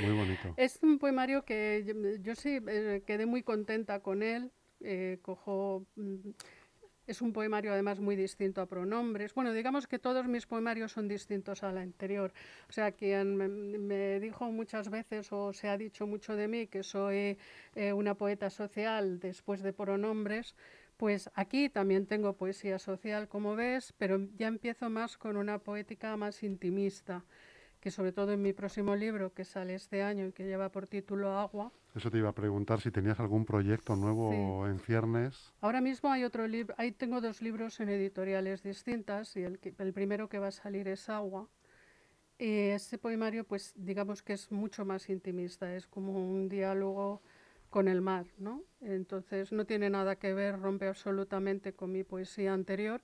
muy 0.02 0.12
bonito. 0.12 0.54
Es 0.58 0.80
un 0.82 1.00
poemario 1.00 1.46
que 1.46 2.20
yo, 2.22 2.36
sí 2.36 2.60
eh, 2.68 3.04
quedé 3.08 3.26
muy 3.26 3.44
contenta 3.44 4.02
con 4.02 4.24
él. 4.24 4.52
Eh, 4.84 5.20
cojo 5.22 5.86
mm, 5.96 6.30
es 7.08 7.22
un 7.22 7.34
poemario 7.34 7.74
además 7.74 8.00
muy 8.00 8.16
distinto 8.16 8.62
a 8.62 8.66
pronombres. 8.66 9.34
Bueno, 9.34 9.52
digamos 9.52 9.88
que 9.88 10.00
todos 10.00 10.28
mis 10.28 10.46
poemarios 10.46 10.92
son 10.94 11.08
distintos 11.08 11.64
al 11.64 11.78
anterior. 11.78 12.34
O 12.70 12.72
sea, 12.72 12.92
quien 12.92 13.36
me, 13.36 14.20
dijo 14.20 14.52
muchas 14.52 14.90
veces 14.90 15.32
o 15.32 15.54
se 15.54 15.68
ha 15.68 15.78
dicho 15.78 16.08
mucho 16.08 16.36
de 16.36 16.48
mí 16.48 16.68
que 16.68 16.84
soy 16.84 17.38
eh, 17.76 17.94
una 17.94 18.16
poeta 18.16 18.50
social 18.50 19.20
después 19.20 19.62
de 19.62 19.74
pronombres, 19.74 20.56
pues 20.98 21.30
aquí 21.34 21.70
también 21.70 22.06
tengo 22.06 22.34
poesía 22.38 22.80
social, 22.80 23.28
como 23.28 23.56
ves, 23.56 23.94
pero 23.98 24.28
ya 24.38 24.48
empiezo 24.48 24.90
más 24.90 25.18
con 25.18 25.36
una 25.38 25.60
poética 25.60 26.16
más 26.18 26.44
intimista 26.44 27.26
que 27.82 27.92
sobre 27.92 28.14
todo 28.14 28.32
en 28.32 28.42
mi 28.42 28.54
próximo 28.54 28.96
libro 28.96 29.34
que 29.34 29.44
sale 29.44 29.76
este 29.76 30.04
año 30.04 30.28
y 30.28 30.32
que 30.32 30.46
lleva 30.46 30.70
por 30.70 30.88
título 30.88 31.38
Agua. 31.38 31.74
Eso 31.96 32.10
te 32.10 32.18
iba 32.18 32.30
a 32.30 32.34
preguntar 32.34 32.82
si 32.82 32.90
tenías 32.90 33.20
algún 33.20 33.46
proyecto 33.46 33.96
nuevo 33.96 34.68
en 34.68 34.80
ciernes. 34.80 35.54
Ahora 35.62 35.80
mismo 35.80 36.12
hay 36.12 36.24
otro 36.24 36.48
libro, 36.48 36.74
ahí 36.78 36.92
tengo 36.92 37.22
dos 37.22 37.42
libros 37.42 37.80
en 37.80 37.90
editoriales 37.90 38.64
distintas 38.64 39.36
y 39.36 39.44
el, 39.44 39.60
el 39.78 39.94
primero 39.94 40.28
que 40.28 40.40
va 40.40 40.48
a 40.48 40.52
salir 40.52 40.88
es 40.88 41.08
Agua. 41.10 41.48
Y 42.40 42.70
ese 42.70 42.98
poemario, 42.98 43.44
pues 43.44 43.74
digamos 43.76 44.24
que 44.24 44.34
es 44.34 44.52
mucho 44.52 44.86
más 44.86 45.08
intimista, 45.10 45.76
es 45.76 45.86
como 45.86 46.14
un 46.14 46.50
diálogo 46.50 47.22
con 47.70 47.88
el 47.88 48.02
mar, 48.02 48.26
¿no? 48.38 48.64
Entonces 48.82 49.52
no 49.52 49.66
tiene 49.66 49.90
nada 49.90 50.16
que 50.16 50.34
ver, 50.34 50.60
rompe 50.60 50.88
absolutamente 50.88 51.74
con 51.74 51.92
mi 51.92 52.04
poesía 52.04 52.54
anterior 52.54 53.02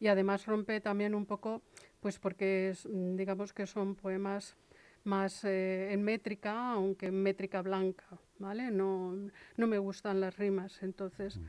y 0.00 0.08
además 0.08 0.46
rompe 0.46 0.80
también 0.80 1.14
un 1.14 1.26
poco, 1.26 1.62
pues 2.00 2.18
porque 2.18 2.72
mm, 2.88 3.16
digamos 3.16 3.52
que 3.52 3.66
son 3.66 3.94
poemas 3.94 4.56
más 5.04 5.44
eh, 5.44 5.92
en 5.92 6.02
métrica, 6.02 6.72
aunque 6.72 7.06
en 7.06 7.22
métrica 7.22 7.62
blanca, 7.62 8.06
¿vale? 8.38 8.70
No, 8.70 9.14
no 9.56 9.66
me 9.66 9.78
gustan 9.78 10.20
las 10.20 10.36
rimas, 10.36 10.82
entonces, 10.82 11.38
mm. 11.38 11.46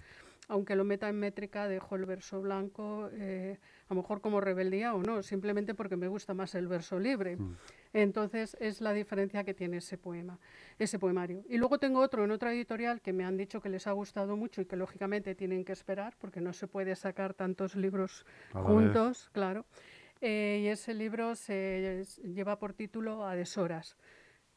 aunque 0.47 0.75
lo 0.75 0.83
meta 0.83 1.09
en 1.09 1.19
métrica, 1.19 1.67
dejo 1.67 1.95
el 1.95 2.05
verso 2.05 2.41
blanco, 2.41 3.09
eh, 3.13 3.57
a 3.89 3.93
lo 3.93 4.01
mejor 4.01 4.21
como 4.21 4.41
rebeldía 4.41 4.93
o 4.93 5.01
no, 5.01 5.23
simplemente 5.23 5.73
porque 5.73 5.95
me 5.95 6.07
gusta 6.07 6.33
más 6.33 6.55
el 6.55 6.67
verso 6.67 6.99
libre. 6.99 7.37
Mm. 7.37 7.57
Entonces, 7.93 8.57
es 8.59 8.81
la 8.81 8.93
diferencia 8.93 9.43
que 9.43 9.53
tiene 9.53 9.77
ese 9.77 9.97
poema 9.97 10.39
ese 10.79 10.99
poemario. 10.99 11.43
Y 11.49 11.57
luego 11.57 11.77
tengo 11.77 11.99
otro 11.99 12.23
en 12.23 12.31
otra 12.31 12.53
editorial 12.53 13.01
que 13.01 13.13
me 13.13 13.25
han 13.25 13.37
dicho 13.37 13.61
que 13.61 13.69
les 13.69 13.87
ha 13.87 13.91
gustado 13.91 14.35
mucho 14.35 14.61
y 14.61 14.65
que 14.65 14.75
lógicamente 14.75 15.35
tienen 15.35 15.63
que 15.63 15.71
esperar 15.73 16.15
porque 16.19 16.41
no 16.41 16.53
se 16.53 16.67
puede 16.67 16.95
sacar 16.95 17.33
tantos 17.33 17.75
libros 17.75 18.25
juntos, 18.51 19.29
claro. 19.33 19.65
Eh, 20.25 20.61
y 20.63 20.67
ese 20.67 20.93
libro 20.93 21.35
se 21.35 22.05
lleva 22.23 22.57
por 22.57 22.71
título 22.71 23.25
A 23.25 23.35
deshoras 23.35 23.97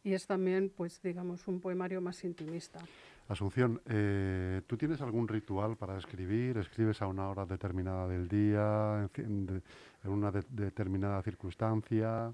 y 0.04 0.14
es 0.14 0.25
también, 0.25 0.70
pues 0.70 1.02
digamos, 1.02 1.49
un 1.49 1.61
poemario 1.61 2.00
más 2.00 2.23
intimista. 2.23 2.78
Asunción, 3.26 3.82
eh, 3.87 4.62
¿tú 4.68 4.76
tienes 4.76 5.00
algún 5.00 5.26
ritual 5.26 5.76
para 5.76 5.99
escribir? 5.99 6.56
¿Escribes 6.58 7.02
a 7.02 7.08
una 7.08 7.28
hora 7.28 7.46
determinada 7.46 8.06
del 8.06 8.28
día, 8.28 9.11
en, 9.16 9.61
una 10.04 10.30
determinada 10.30 11.20
circunstancia? 11.25 12.32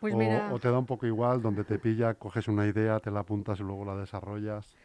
Pues 0.00 0.12
o, 0.12 0.58
te 0.58 0.68
da 0.68 0.78
un 0.78 0.84
poco 0.84 1.06
igual, 1.06 1.40
donde 1.40 1.64
te 1.64 1.78
pilla, 1.78 2.12
coges 2.12 2.48
una 2.48 2.66
idea, 2.66 3.00
te 3.00 3.10
la 3.10 3.20
apuntas 3.20 3.58
y 3.60 3.62
luego 3.62 3.86
la 3.86 3.96
desarrollas. 3.96 4.76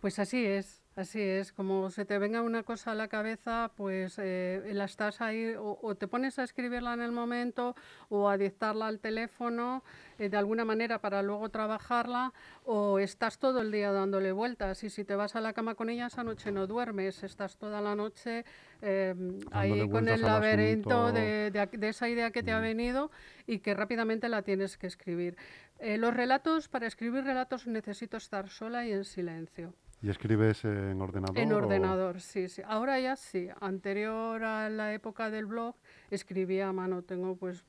Pues 0.00 0.18
así 0.18 0.44
es, 0.44 0.82
así 0.98 1.20
es. 1.20 1.52
Como 1.52 1.90
se 1.90 2.04
te 2.04 2.18
venga 2.18 2.42
una 2.42 2.62
cosa 2.62 2.92
a 2.92 2.94
la 2.94 3.08
cabeza, 3.08 3.70
pues 3.76 4.18
eh, 4.18 4.62
la 4.72 4.84
estás 4.84 5.20
ahí, 5.20 5.54
o, 5.58 5.94
te 5.94 6.08
pones 6.08 6.38
a 6.38 6.44
escribirla 6.44 6.94
en 6.94 7.00
el 7.00 7.12
momento, 7.12 7.74
o 8.08 8.28
a 8.28 8.36
dictarla 8.36 8.88
al 8.88 8.98
teléfono 8.98 9.82
eh, 10.18 10.28
de 10.28 10.36
alguna 10.36 10.64
manera 10.64 11.00
para 11.00 11.22
luego 11.22 11.48
trabajarla, 11.48 12.32
o 12.64 12.98
estás 12.98 13.38
todo 13.38 13.60
el 13.60 13.70
día 13.70 13.92
dándole 13.92 14.32
vueltas. 14.32 14.82
Y 14.84 14.90
si 14.90 15.04
te 15.04 15.14
vas 15.14 15.36
a 15.36 15.40
la 15.40 15.52
cama 15.52 15.74
con 15.74 15.88
ella, 15.90 16.06
esa 16.06 16.24
noche 16.24 16.52
no 16.52 16.66
duermes, 16.66 17.22
estás 17.22 17.56
toda 17.56 17.80
la 17.80 17.94
noche 17.94 18.44
em, 18.82 19.38
ahí 19.52 19.88
con 19.88 20.08
el 20.08 20.22
laberinto 20.22 21.12
de, 21.12 21.50
de, 21.50 21.88
esa 21.88 22.08
idea 22.08 22.30
que 22.30 22.42
te 22.42 22.52
ha 22.52 22.58
mm. 22.58 22.62
venido 22.62 23.10
y 23.46 23.60
que 23.60 23.74
rápidamente 23.74 24.28
la 24.28 24.42
tienes 24.42 24.76
que 24.76 24.86
escribir. 24.86 25.36
Eh, 25.78 25.96
los 25.96 26.12
relatos, 26.12 26.68
para 26.68 26.86
escribir 26.86 27.24
relatos 27.24 27.66
necesito 27.66 28.16
estar 28.16 28.48
sola 28.48 28.84
y 28.84 28.92
en 28.92 29.04
silencio. 29.04 29.74
¿Y 30.00 30.10
escribes 30.10 30.64
en 30.64 31.00
ordenador? 31.00 31.38
En 31.38 31.52
ordenador, 31.52 32.20
sí, 32.20 32.48
sí. 32.48 32.62
Ahora 32.64 33.00
ya 33.00 33.16
sí. 33.16 33.48
Anterior 33.60 34.44
a 34.44 34.68
la 34.70 34.94
época 34.94 35.28
del 35.28 35.46
blog 35.46 35.74
escribía 36.10 36.68
a 36.68 36.72
mano. 36.72 37.02
Tengo 37.02 37.34
pues 37.34 37.64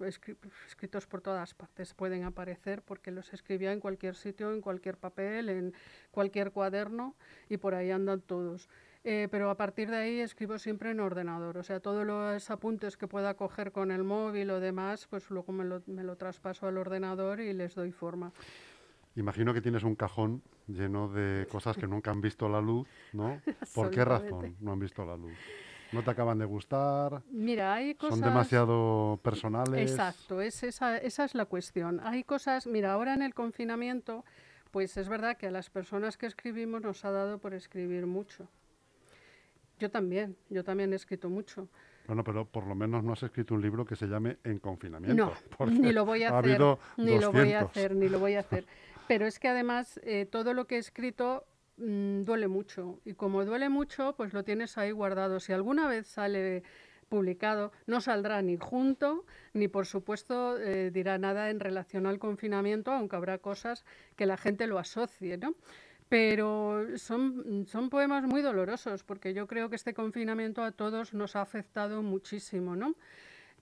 escritos 0.67 1.07
por 1.07 1.21
todas 1.21 1.55
partes. 1.55 1.95
Pueden 1.95 2.23
aparecer 2.23 2.83
porque 2.83 3.09
los 3.09 3.33
escribía 3.33 3.71
en 3.71 3.79
cualquier 3.79 4.15
sitio, 4.15 4.53
en 4.53 4.61
cualquier 4.61 4.97
papel, 4.97 5.49
en 5.49 5.73
cualquier 6.11 6.51
cuaderno 6.51 7.15
y 7.49 7.57
por 7.57 7.73
ahí 7.73 7.89
andan 7.89 8.21
todos. 8.21 8.69
Eh, 9.03 9.27
pero 9.31 9.49
a 9.49 9.55
partir 9.55 9.89
de 9.89 9.97
ahí 9.97 10.19
escribo 10.19 10.59
siempre 10.59 10.91
en 10.91 10.99
ordenador. 10.99 11.57
O 11.57 11.63
sea, 11.63 11.79
todos 11.79 12.05
los 12.05 12.49
apuntes 12.51 12.95
que 12.95 13.07
pueda 13.07 13.33
coger 13.33 13.71
con 13.71 13.89
el 13.89 14.03
móvil 14.03 14.51
o 14.51 14.59
demás, 14.59 15.07
pues 15.07 15.31
luego 15.31 15.51
me 15.51 15.63
lo, 15.63 15.81
me 15.87 16.03
lo 16.03 16.15
traspaso 16.15 16.67
al 16.67 16.77
ordenador 16.77 17.39
y 17.39 17.53
les 17.53 17.73
doy 17.73 17.91
forma. 17.91 18.33
Imagino 19.15 19.53
que 19.53 19.61
tienes 19.61 19.83
un 19.83 19.95
cajón 19.95 20.41
lleno 20.67 21.09
de 21.09 21.47
cosas 21.51 21.77
que 21.77 21.87
nunca 21.87 22.11
han 22.11 22.21
visto 22.21 22.47
la 22.47 22.61
luz, 22.61 22.87
¿no? 23.13 23.41
¿Por 23.75 23.89
qué 23.89 24.05
razón 24.05 24.55
no 24.59 24.71
han 24.71 24.79
visto 24.79 25.05
la 25.05 25.17
luz? 25.17 25.33
¿No 25.91 26.03
te 26.03 26.11
acaban 26.11 26.37
de 26.37 26.45
gustar? 26.45 27.23
Mira, 27.31 27.73
hay 27.73 27.95
cosas... 27.95 28.19
¿Son 28.19 28.29
demasiado 28.29 29.19
personales? 29.23 29.89
Exacto, 29.89 30.39
es 30.39 30.61
esa, 30.63 30.97
esa 30.97 31.25
es 31.25 31.33
la 31.33 31.45
cuestión. 31.45 31.99
Hay 32.03 32.23
cosas, 32.23 32.67
mira, 32.67 32.93
ahora 32.93 33.15
en 33.15 33.23
el 33.23 33.33
confinamiento, 33.33 34.23
pues 34.69 34.97
es 34.97 35.09
verdad 35.09 35.37
que 35.37 35.47
a 35.47 35.51
las 35.51 35.71
personas 35.71 36.15
que 36.15 36.27
escribimos 36.27 36.81
nos 36.83 37.03
ha 37.05 37.11
dado 37.11 37.39
por 37.39 37.55
escribir 37.55 38.05
mucho. 38.05 38.47
Yo 39.79 39.89
también, 39.89 40.37
yo 40.49 40.63
también 40.63 40.93
he 40.93 40.95
escrito 40.95 41.29
mucho. 41.29 41.67
Bueno, 42.05 42.23
pero 42.23 42.45
por 42.45 42.65
lo 42.65 42.75
menos 42.75 43.03
no 43.03 43.13
has 43.13 43.23
escrito 43.23 43.53
un 43.53 43.61
libro 43.61 43.85
que 43.85 43.95
se 43.95 44.07
llame 44.07 44.37
En 44.43 44.59
confinamiento. 44.59 45.31
No, 45.59 45.65
ni 45.67 45.91
lo 45.91 46.05
voy 46.05 46.23
a 46.23 46.37
hacer, 46.37 46.59
ni 46.97 47.19
lo 47.19 47.31
voy 47.31 47.53
a 47.53 47.61
hacer, 47.61 47.95
ni 47.95 48.09
lo 48.09 48.19
voy 48.19 48.35
a 48.35 48.39
hacer. 48.41 48.65
Pero 49.09 49.25
es 49.25 49.39
que 49.39 49.47
además 49.47 49.99
eh, 50.03 50.27
todo 50.27 50.53
lo 50.53 50.67
que 50.67 50.75
he 50.75 50.77
escrito 50.77 51.43
mm, 51.77 52.21
duele 52.25 52.47
mucho 52.47 53.01
y 53.03 53.13
como 53.13 53.43
duele 53.43 53.67
mucho, 53.67 54.13
pues 54.15 54.33
lo 54.33 54.43
tienes 54.43 54.77
ahí 54.77 54.91
guardado. 54.91 55.39
Si 55.39 55.51
alguna 55.51 55.87
vez 55.87 56.05
sale 56.05 56.61
publicado, 57.09 57.71
no 57.87 58.01
saldrá 58.01 58.39
ni 58.43 58.57
junto, 58.57 59.25
ni 59.53 59.67
por 59.67 59.87
supuesto 59.87 60.59
eh, 60.59 60.91
dirá 60.91 61.17
nada 61.17 61.49
en 61.49 61.59
relación 61.59 62.05
al 62.05 62.19
confinamiento, 62.19 62.91
aunque 62.91 63.15
habrá 63.15 63.39
cosas 63.39 63.83
que 64.15 64.27
la 64.27 64.37
gente 64.37 64.67
lo 64.67 64.77
asocie, 64.77 65.39
¿no? 65.39 65.55
Pero 66.07 66.85
son, 66.95 67.65
son 67.67 67.89
poemas 67.89 68.25
muy 68.25 68.43
dolorosos, 68.43 69.03
porque 69.03 69.33
yo 69.33 69.47
creo 69.47 69.71
que 69.71 69.75
este 69.75 69.95
confinamiento 69.95 70.61
a 70.61 70.71
todos 70.71 71.15
nos 71.15 71.35
ha 71.35 71.41
afectado 71.41 72.03
muchísimo, 72.03 72.75
¿no? 72.75 72.93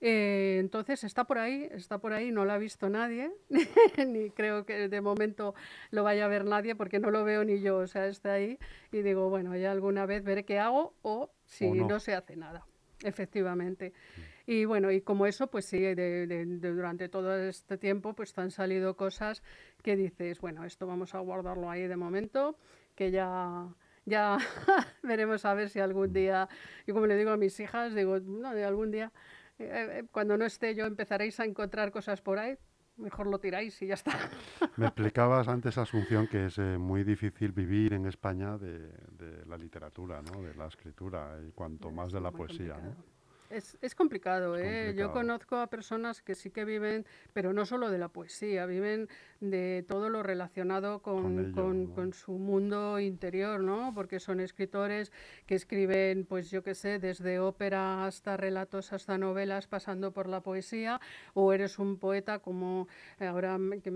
Eh, 0.02 0.58
entonces 0.60 1.04
está 1.04 1.24
por 1.24 1.40
ahí, 1.40 1.68
está 1.72 1.98
por 1.98 2.14
ahí, 2.14 2.32
no 2.32 2.46
lo 2.46 2.54
ha 2.54 2.58
visto 2.58 2.90
nadie, 2.90 3.32
ni 4.08 4.30
creo 4.30 4.66
que 4.66 4.88
de 4.90 5.02
momento 5.02 5.56
lo 5.92 6.04
vaya 6.04 6.26
a 6.26 6.28
ver 6.28 6.46
nadie 6.46 6.76
porque 6.76 7.00
no 7.00 7.10
lo 7.10 7.24
veo 7.24 7.44
ni 7.44 7.62
yo, 7.62 7.78
o 7.78 7.88
sea, 7.88 8.08
está 8.08 8.34
ahí 8.34 8.60
y 8.92 9.02
digo, 9.02 9.30
bueno, 9.30 9.56
ya 9.56 9.72
alguna 9.72 10.06
vez 10.06 10.24
veré 10.24 10.46
qué 10.46 10.60
hago 10.60 10.94
o 11.02 11.32
si 11.46 11.70
no. 11.72 12.00
se 12.00 12.14
hace 12.14 12.36
nada, 12.36 12.66
efectivamente. 13.04 13.94
Y 14.46 14.66
bueno, 14.66 14.92
y 14.92 15.02
como 15.02 15.26
eso, 15.26 15.48
pues 15.48 15.66
sí, 15.66 15.84
durante 15.94 17.10
todo 17.10 17.38
este 17.38 17.78
tiempo, 17.78 18.14
pues 18.14 18.38
han 18.38 18.52
salido 18.52 18.96
cosas 18.96 19.44
que 19.84 19.96
dices, 19.96 20.40
bueno, 20.40 20.64
esto 20.64 20.88
vamos 20.88 21.16
a 21.16 21.20
guardarlo 21.20 21.70
ahí 21.70 21.88
de 21.88 21.98
momento, 21.98 22.58
que 22.96 23.12
ya 23.12 23.68
ya 24.08 24.38
veremos 25.04 25.44
a 25.44 25.54
ver 25.54 25.70
si 25.70 25.80
algún 25.80 26.14
día, 26.14 26.48
y 26.88 26.94
como 26.94 27.08
le 27.08 27.18
digo 27.18 27.32
a 27.32 27.38
mis 27.38 27.60
hijas, 27.60 27.94
digo, 27.94 28.20
no, 28.20 28.56
de 28.56 28.64
algún 28.64 28.90
día, 28.90 29.12
eh, 29.60 30.00
eh, 30.00 30.04
cuando 30.12 30.38
no 30.38 30.46
esté 30.46 30.76
yo 30.76 30.86
empezaréis 30.86 31.40
a 31.40 31.46
encontrar 31.46 31.92
cosas 31.92 32.22
por 32.22 32.40
ahí, 32.40 32.58
mejor 32.98 33.28
lo 33.28 33.40
tiráis 33.40 33.82
y 33.82 33.88
ya 33.88 33.96
está. 33.96 34.12
Me 34.78 34.88
explicabas 34.88 35.48
antes, 35.48 35.78
Asunción, 35.78 36.28
que 36.28 36.46
es 36.46 36.58
eh, 36.58 36.78
muy 36.78 37.04
difícil 37.04 37.52
vivir 37.52 37.94
en 37.94 38.06
España 38.06 38.58
de, 38.58 38.80
de, 39.12 39.46
la 39.46 39.58
literatura, 39.58 40.22
¿no? 40.22 40.42
de 40.42 40.54
la 40.56 40.68
escritura, 40.68 41.38
y 41.48 41.52
cuanto 41.52 41.92
más 41.92 42.12
de 42.12 42.22
la 42.22 42.32
poesía. 42.32 42.78
¿no? 42.78 43.17
Es, 43.50 43.78
es, 43.82 43.96
complicado, 43.96 44.58
¿eh? 44.58 44.94
Yo 44.98 45.14
conozco 45.14 45.56
a 45.56 45.68
personas 45.68 46.22
que 46.22 46.36
sí 46.36 46.50
que 46.50 46.66
viven, 46.66 47.06
pero 47.34 47.54
no 47.54 47.66
solo 47.66 47.90
de 47.90 47.98
la 47.98 48.10
poesía, 48.10 48.66
viven 48.66 49.08
de 49.40 49.86
todo 49.88 50.10
lo 50.10 50.22
relacionado 50.22 51.00
con, 51.00 51.54
con, 51.54 51.88
con, 51.88 52.14
su 52.14 52.34
mundo 52.34 53.00
interior, 53.00 53.62
¿no? 53.62 53.94
Porque 53.94 54.20
son 54.20 54.42
escritores 54.42 55.14
que 55.46 55.56
escriben, 55.56 56.26
pues 56.26 56.52
yo 56.52 56.62
qué 56.62 56.76
sé, 56.76 57.00
desde 57.00 57.40
ópera 57.40 58.06
hasta 58.06 58.36
relatos, 58.36 58.92
hasta 58.92 59.18
novelas, 59.18 59.68
pasando 59.68 60.12
por 60.12 60.28
la 60.28 60.42
poesía, 60.42 61.00
o 61.34 61.54
eres 61.54 61.80
un 61.80 61.98
poeta 61.98 62.40
como 62.40 62.88
ahora, 63.20 63.58
que, 63.82 63.94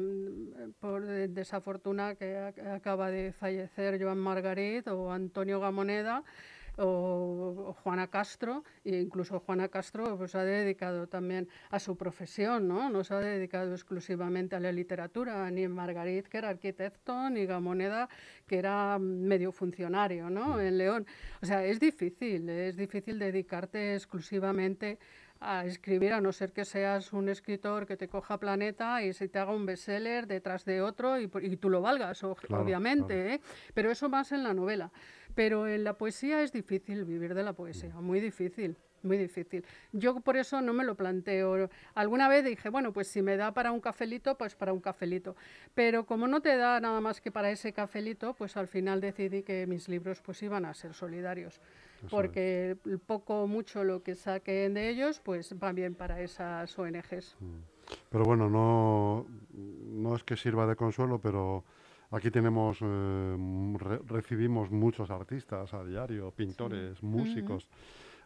por 0.79 1.05
desafortuna, 1.05 2.15
que 2.15 2.37
acaba 2.37 3.11
de 3.11 3.33
fallecer 3.33 4.01
Joan 4.01 4.19
Margarit 4.19 4.87
o 4.87 5.11
Antonio 5.11 5.59
Gamoneda, 5.59 6.23
o, 6.77 7.75
Juana 7.83 8.07
Castro, 8.07 8.63
e 8.83 8.99
incluso 8.99 9.39
Juana 9.39 9.67
Castro 9.69 10.17
pues, 10.17 10.35
ha 10.35 10.43
dedicado 10.43 11.07
también 11.07 11.47
a 11.69 11.79
su 11.79 11.95
profesión, 11.95 12.67
¿no? 12.67 12.89
No 12.89 13.03
se 13.03 13.13
ha 13.13 13.19
dedicado 13.19 13.73
exclusivamente 13.73 14.55
a 14.55 14.59
la 14.59 14.71
literatura, 14.71 15.49
ni 15.51 15.67
Margarit, 15.67 16.27
que 16.27 16.37
era 16.37 16.49
arquitecto, 16.49 17.29
ni 17.29 17.45
Gamoneda, 17.45 18.09
que 18.47 18.57
era 18.57 18.97
medio 18.99 19.51
funcionario, 19.51 20.29
¿no? 20.29 20.59
En 20.59 20.77
León. 20.77 21.05
O 21.41 21.45
sea, 21.45 21.63
es 21.65 21.79
difícil, 21.79 22.49
es 22.49 22.75
difícil 22.77 23.19
dedicarte 23.19 23.95
exclusivamente 23.95 24.99
a 25.30 25.30
escribir, 25.65 26.13
a 26.13 26.21
no 26.21 26.31
ser 26.31 26.51
que 26.53 26.65
seas 26.65 27.13
un 27.13 27.27
escritor 27.27 27.87
que 27.87 27.97
te 27.97 28.07
coja 28.07 28.39
planeta 28.39 29.03
y 29.03 29.13
se 29.13 29.27
te 29.27 29.39
haga 29.39 29.53
un 29.53 29.65
bestseller 29.65 30.27
detrás 30.27 30.65
de 30.65 30.81
otro 30.81 31.19
y, 31.19 31.29
y 31.41 31.57
tú 31.57 31.69
lo 31.69 31.81
valgas, 31.81 32.23
obviamente, 32.23 33.33
¿eh? 33.33 33.41
pero 33.73 33.89
eso 33.89 34.07
más 34.07 34.31
en 34.31 34.43
la 34.43 34.53
novela. 34.53 34.91
Pero 35.33 35.67
en 35.67 35.83
la 35.83 35.97
poesía 35.97 36.41
es 36.43 36.51
difícil 36.51 37.05
vivir 37.05 37.33
de 37.33 37.43
la 37.43 37.53
poesía, 37.53 37.95
muy 37.95 38.19
difícil. 38.19 38.75
Muy 39.03 39.17
difícil. 39.17 39.65
Yo 39.91 40.19
por 40.19 40.37
eso 40.37 40.61
no 40.61 40.73
me 40.73 40.83
lo 40.83 40.93
planteo. 40.93 41.71
Alguna 41.95 42.27
vez 42.27 42.45
dije, 42.45 42.69
bueno, 42.69 42.93
pues 42.93 43.07
si 43.07 43.23
me 43.23 43.35
da 43.35 43.51
para 43.51 43.71
un 43.71 43.79
cafelito, 43.79 44.37
pues 44.37 44.55
para 44.55 44.73
un 44.73 44.79
cafelito. 44.79 45.35
Pero 45.73 46.05
como 46.05 46.27
no 46.27 46.41
te 46.41 46.55
da 46.55 46.79
nada 46.79 47.01
más 47.01 47.19
que 47.19 47.31
para 47.31 47.49
ese 47.49 47.73
cafelito, 47.73 48.35
pues 48.35 48.57
al 48.57 48.67
final 48.67 49.01
decidí 49.01 49.41
que 49.41 49.65
mis 49.65 49.89
libros 49.89 50.21
pues 50.21 50.43
iban 50.43 50.65
a 50.65 50.73
ser 50.75 50.93
solidarios 50.93 51.59
porque 52.09 52.77
el 52.85 52.99
poco 52.99 53.43
o 53.43 53.47
mucho 53.47 53.83
lo 53.83 54.03
que 54.03 54.15
saquen 54.15 54.73
de 54.73 54.89
ellos, 54.89 55.19
pues 55.19 55.55
va 55.61 55.71
bien 55.71 55.95
para 55.95 56.21
esas 56.21 56.77
ONGs. 56.77 57.35
Mm. 57.39 57.71
Pero 58.09 58.23
bueno, 58.25 58.49
no, 58.49 59.25
no 59.53 60.15
es 60.15 60.23
que 60.23 60.37
sirva 60.37 60.65
de 60.67 60.75
consuelo, 60.75 61.19
pero 61.19 61.63
aquí 62.11 62.31
tenemos, 62.31 62.79
eh, 62.81 63.37
recibimos 64.07 64.71
muchos 64.71 65.09
artistas 65.09 65.73
a 65.73 65.83
diario, 65.83 66.31
pintores, 66.31 67.01
músicos. 67.03 67.67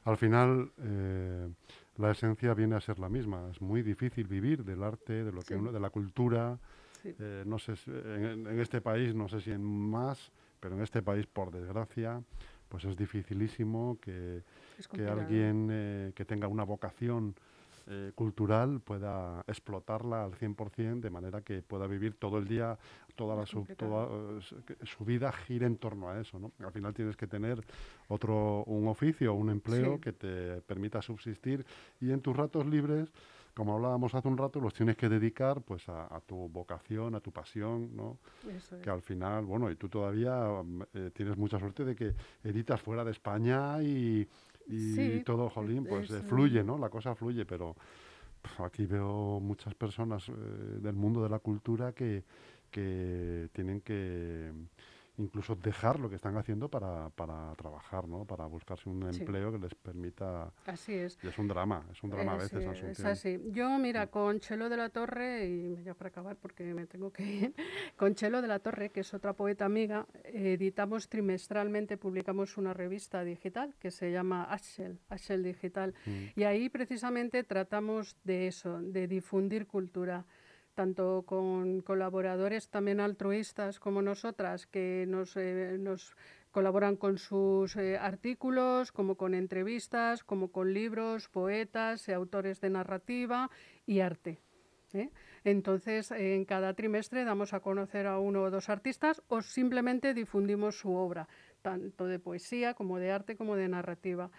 Al 0.04 0.18
final, 0.18 0.72
eh, 0.78 1.50
la 1.98 2.12
esencia 2.12 2.54
viene 2.54 2.76
a 2.76 2.82
ser 2.82 3.00
la 3.00 3.10
misma. 3.10 3.50
Es 3.50 3.62
muy 3.62 3.82
difícil 3.82 4.28
vivir 4.28 4.64
del 4.64 4.84
arte, 4.84 5.24
de 5.24 5.32
lo 5.32 5.42
que 5.42 5.56
uno, 5.56 5.72
de 5.72 5.80
la 5.80 5.90
cultura. 5.90 6.60
Eh, 7.04 7.44
no 7.46 7.60
sé, 7.60 7.74
en, 7.86 8.48
en, 8.48 8.60
este 8.60 8.82
país, 8.82 9.14
no 9.14 9.28
sé 9.28 9.40
si 9.40 9.52
en 9.52 9.64
más, 9.64 10.32
pero 10.60 10.76
en 10.76 10.82
este 10.82 11.04
país, 11.04 11.28
por 11.28 11.52
desgracia, 11.52 12.24
pues 12.70 12.86
es 12.86 12.96
dificilísimo 12.96 13.98
que, 14.02 14.44
que 14.94 15.08
alguien 15.08 15.70
eh, 15.72 16.12
que 16.16 16.26
tenga 16.26 16.48
una 16.48 16.64
vocación 16.64 17.36
eh, 17.88 18.12
cultural 18.16 18.80
pueda 18.80 19.44
explotarla 19.46 20.24
al 20.24 20.32
100% 20.32 21.02
de 21.02 21.10
manera 21.12 21.42
que 21.42 21.62
pueda 21.62 21.86
vivir 21.86 22.16
todo 22.16 22.40
el 22.40 22.48
día, 22.48 22.80
toda, 23.16 23.36
la 23.36 23.46
su, 23.46 23.64
toda 23.78 24.10
su 24.82 25.06
vida 25.06 25.32
gire 25.32 25.68
en 25.68 25.78
torno 25.78 26.10
a 26.10 26.20
eso. 26.20 26.40
¿no? 26.40 26.52
Al 26.66 26.72
final 26.72 26.96
tienes 26.96 27.16
que 27.16 27.28
tener 27.28 27.64
otro, 28.08 28.64
un 28.64 28.88
oficio, 28.88 29.36
un 29.36 29.52
empleo 29.52 30.02
que 30.02 30.14
te 30.14 30.62
permita 30.62 31.00
subsistir 31.04 31.64
y 32.02 32.10
en 32.10 32.22
tus 32.22 32.36
ratos 32.36 32.66
libres 32.66 33.12
como 33.56 33.74
hablábamos 33.74 34.14
hace 34.14 34.28
un 34.28 34.38
rato, 34.38 34.60
los 34.60 34.74
tienes 34.74 34.98
que 34.98 35.08
dedicar 35.08 35.62
pues 35.62 35.88
a, 35.88 36.22
tu 36.26 36.50
vocación, 36.50 37.16
a 37.16 37.22
tu 37.22 37.32
pasión, 37.32 37.96
¿no? 37.96 38.20
Que 38.84 38.90
al 38.90 39.02
final, 39.02 39.46
bueno, 39.46 39.72
y 39.72 39.78
tú 39.78 39.88
todavía 39.88 40.62
eh, 40.94 41.10
tienes 41.14 41.38
mucha 41.38 41.58
suerte 41.58 41.86
de 41.86 41.96
que 41.96 42.14
editas 42.44 42.82
fuera 42.82 43.06
de 43.06 43.12
España 43.12 43.82
y, 43.82 44.28
todo, 45.24 45.50
jolín, 45.50 45.86
pues 45.86 46.12
eh, 46.12 46.22
fluye, 46.22 46.64
¿no? 46.64 46.78
La 46.78 46.90
cosa 46.90 47.16
fluye, 47.16 47.46
pero 47.46 47.78
aquí 48.58 48.86
veo 48.86 49.40
muchas 49.40 49.74
personas 49.74 50.28
eh, 50.28 50.34
del 50.82 50.96
mundo 50.96 51.24
de 51.24 51.30
la 51.30 51.40
cultura 51.40 51.94
que, 51.94 52.26
que 52.70 53.50
tienen 53.54 53.80
que 53.80 54.52
incluso 55.18 55.56
dejar 55.56 56.00
lo 56.00 56.10
que 56.10 56.16
están 56.16 56.38
haciendo 56.38 56.70
para, 56.70 57.10
para 57.10 57.54
trabar, 57.56 58.08
¿no? 58.08 58.26
Para 58.26 58.46
buscarse 58.46 58.90
un 58.90 59.04
empleo 59.04 59.52
que 59.52 59.60
les 59.60 59.76
permita... 59.76 60.52
Así 60.66 60.94
es. 60.94 61.18
Y 61.24 61.28
es 61.28 61.38
un 61.38 61.48
drama, 61.48 61.86
es 61.92 62.02
un 62.04 62.10
drama 62.10 62.34
a 62.34 62.38
veces. 62.38 62.82
Es 62.84 63.06
así. 63.06 63.40
Yo, 63.52 63.78
mira, 63.78 64.08
con 64.08 64.40
Chelo 64.40 64.70
de 64.70 64.78
la 64.78 64.90
Torre, 64.90 65.48
y 65.48 65.84
ya 65.84 65.94
para 65.94 66.10
acabar 66.10 66.36
porque 66.36 66.74
me 66.74 66.86
tengo 66.86 67.12
que 67.12 67.24
ir, 67.24 67.56
con 67.98 68.16
Chelo 68.16 68.42
de 68.42 68.48
la 68.48 68.60
Torre, 68.60 68.90
que 68.90 69.02
es 69.02 69.14
otra 69.14 69.34
poeta 69.34 69.66
amiga, 69.66 70.06
editamos 70.26 71.10
trimestralmente, 71.10 71.98
publicamos 71.98 72.58
una 72.58 72.74
revista 72.74 73.24
digital 73.24 73.76
que 73.80 73.92
se 73.92 74.12
llama 74.12 74.46
Ashel, 74.46 75.00
Ashel 75.10 75.44
Digital. 75.44 75.94
Mm. 76.06 76.40
Y 76.40 76.44
ahí 76.44 76.70
precisamente 76.70 77.44
tratamos 77.44 78.18
de 78.24 78.48
eso, 78.48 78.82
de 78.82 79.08
difundir 79.08 79.68
cultura 79.68 80.26
tanto 80.76 81.24
con 81.26 81.82
colaboradores 81.82 82.70
también 82.70 83.00
altruistas 83.00 83.80
como 83.80 84.02
nosotras, 84.02 84.68
que 84.68 85.06
nos, 85.08 85.36
eh, 85.38 85.78
nos 85.80 86.16
colaboran 86.52 86.98
con 86.98 87.18
sus 87.18 87.76
eh, 87.78 87.98
artículos, 87.98 88.92
como 88.92 89.16
con 89.16 89.34
entrevistas, 89.34 90.24
como 90.24 90.52
con 90.52 90.74
libros, 90.74 91.30
poetas, 91.30 92.08
autores 92.10 92.62
de 92.62 92.70
narrativa 92.70 93.50
y 93.86 94.02
arte. 94.02 94.40
¿eh? 94.94 95.10
Entonces, 95.44 96.12
en 96.12 96.46
cada 96.46 96.74
trimestre 96.74 97.24
damos 97.24 97.54
a 97.54 97.62
conocer 97.62 98.06
a 98.06 98.20
uno 98.20 98.44
o 98.44 98.52
dos 98.52 98.70
artistas 98.70 99.22
o 99.28 99.42
simplemente 99.42 100.14
difundimos 100.14 100.78
su 100.78 100.94
obra, 100.94 101.28
tanto 101.62 102.06
de 102.06 102.20
poesía 102.20 102.74
como 102.74 103.00
de 103.00 103.12
arte 103.12 103.36
como 103.36 103.56
de 103.56 103.70
narrativa. 103.70 104.30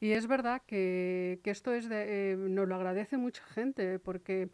Y 0.00 0.12
es 0.12 0.26
verdad 0.26 0.62
que, 0.66 1.40
que 1.42 1.50
esto 1.50 1.72
es 1.72 1.88
nos 1.88 2.68
lo 2.68 2.74
agradece 2.74 3.16
mucha 3.16 3.44
gente 3.44 3.98
porque 4.00 4.50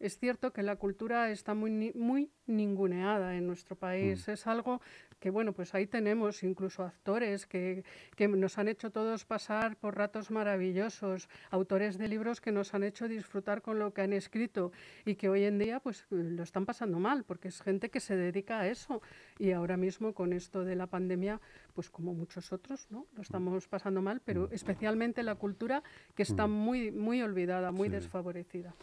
es 0.00 0.18
cierto 0.18 0.52
que 0.52 0.62
la 0.62 0.76
cultura 0.76 1.30
está 1.30 1.54
muy, 1.54 1.92
muy 1.94 2.30
ninguneada 2.46 3.36
en 3.36 3.46
nuestro 3.46 3.76
país. 3.76 4.26
Mm. 4.26 4.30
Es 4.30 4.46
algo 4.46 4.80
que, 5.18 5.30
bueno, 5.30 5.52
pues 5.52 5.74
ahí 5.74 5.86
tenemos 5.86 6.42
incluso 6.42 6.84
actores 6.84 7.46
que, 7.46 7.84
que, 8.16 8.28
nos 8.28 8.58
han 8.58 8.68
hecho 8.68 8.90
todos 8.90 9.24
pasar 9.24 9.76
por 9.76 9.96
ratos 9.96 10.30
maravillosos, 10.30 11.28
autores 11.50 11.98
de 11.98 12.08
libros 12.08 12.40
que 12.40 12.52
nos 12.52 12.74
han 12.74 12.84
hecho 12.84 13.08
disfrutar 13.08 13.60
con 13.60 13.78
lo 13.78 13.92
que 13.92 14.02
han 14.02 14.12
escrito 14.12 14.72
y 15.04 15.16
que 15.16 15.28
hoy 15.28 15.44
en 15.44 15.58
día 15.58 15.80
pues 15.80 16.06
lo 16.10 16.42
están 16.42 16.64
pasando 16.64 16.98
mal 16.98 17.24
porque 17.24 17.48
es 17.48 17.60
gente 17.60 17.90
que 17.90 18.00
se 18.00 18.16
dedica 18.16 18.60
a 18.60 18.68
eso 18.68 19.02
y 19.38 19.50
ahora 19.50 19.76
mismo 19.76 20.14
con 20.14 20.32
esto 20.32 20.64
de 20.64 20.76
la 20.76 20.86
pandemia 20.86 21.40
pues 21.74 21.90
como 21.90 22.14
muchos 22.14 22.52
otros, 22.52 22.86
¿no? 22.90 23.06
Lo 23.14 23.22
estamos 23.22 23.66
pasando 23.68 24.00
mal, 24.02 24.20
pero 24.24 24.48
mm. 24.48 24.54
especialmente 24.54 25.22
la 25.22 25.34
cultura 25.34 25.82
que 26.14 26.22
está 26.22 26.46
mm. 26.46 26.50
muy, 26.50 26.90
muy 26.92 27.22
olvidada, 27.22 27.72
muy 27.72 27.88
desfavorecida. 27.88 28.74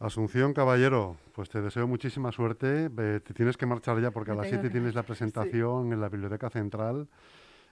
Asunción 0.00 0.54
Caballero, 0.54 1.16
pues 1.32 1.48
te 1.48 1.60
deseo 1.60 1.88
muchísima 1.88 2.30
suerte. 2.30 2.88
te 2.88 3.34
tienes 3.34 3.56
que 3.56 3.66
marchar 3.66 4.00
ya 4.00 4.10
porque 4.12 4.30
a 4.30 4.34
las 4.34 4.48
7 4.48 4.70
tienes 4.70 4.94
la 4.94 5.02
presentación 5.02 5.92
en 5.92 6.00
la 6.00 6.08
Biblioteca 6.08 6.50
Central. 6.50 7.08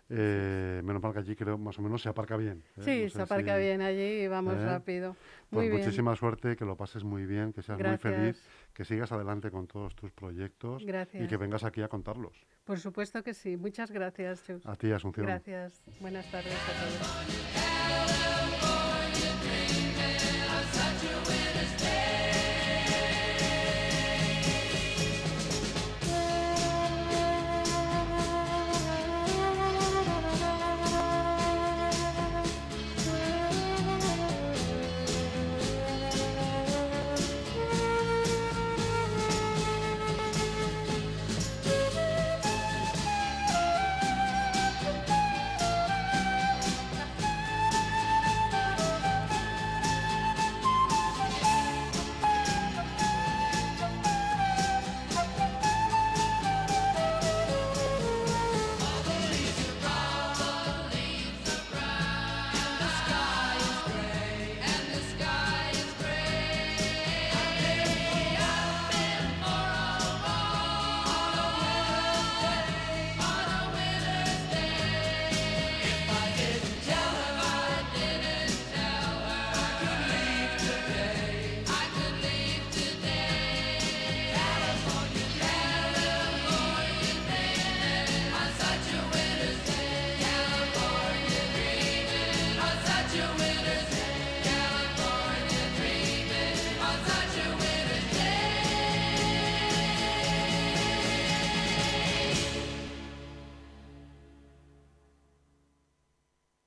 Eh, 0.09 0.83
menos 0.85 1.03
mal 1.03 1.13
que 1.13 1.19
allí 1.19 1.35
creo 1.35 1.59
más 1.59 1.79
o 1.79 1.83
menos 1.83 2.01
se 2.01 2.09
aparca 2.09 2.37
bien. 2.37 2.63
¿eh? 2.77 2.83
Sí, 2.83 3.11
se 3.11 3.23
aparca 3.23 3.57
bien 3.57 3.83
allí 3.83 4.23
y 4.23 4.29
vamos 4.29 4.55
¿Eh? 4.55 4.65
rápido. 4.65 5.17
Muy 5.51 5.69
pues 5.69 5.81
muchísima 5.81 6.15
suerte, 6.15 6.55
que 6.55 6.65
lo 6.65 6.77
pases 6.77 7.03
muy 7.03 7.27
bien, 7.27 7.53
que 7.53 7.63
seas 7.63 7.79
muy 7.79 7.97
feliz, 7.99 8.41
que 8.73 8.85
sigas 8.85 9.11
adelante 9.11 9.51
con 9.51 9.67
todos 9.67 9.97
tus 9.97 10.13
proyectos 10.13 10.85
y 11.13 11.27
que 11.27 11.37
vengas 11.37 11.65
aquí 11.65 11.83
a 11.83 11.89
contarlos. 11.89 12.47
Por 12.65 12.79
supuesto 12.79 13.23
que 13.23 13.35
sí. 13.35 13.57
Muchas 13.57 13.91
gracias, 13.91 14.45
A 14.65 14.77
ti, 14.77 14.93
Asunción. 14.93 15.27
Gracias. 15.27 15.83
Buenas 16.01 16.31
tardes 16.31 16.55
a 16.55 17.65
todos. 17.65 17.76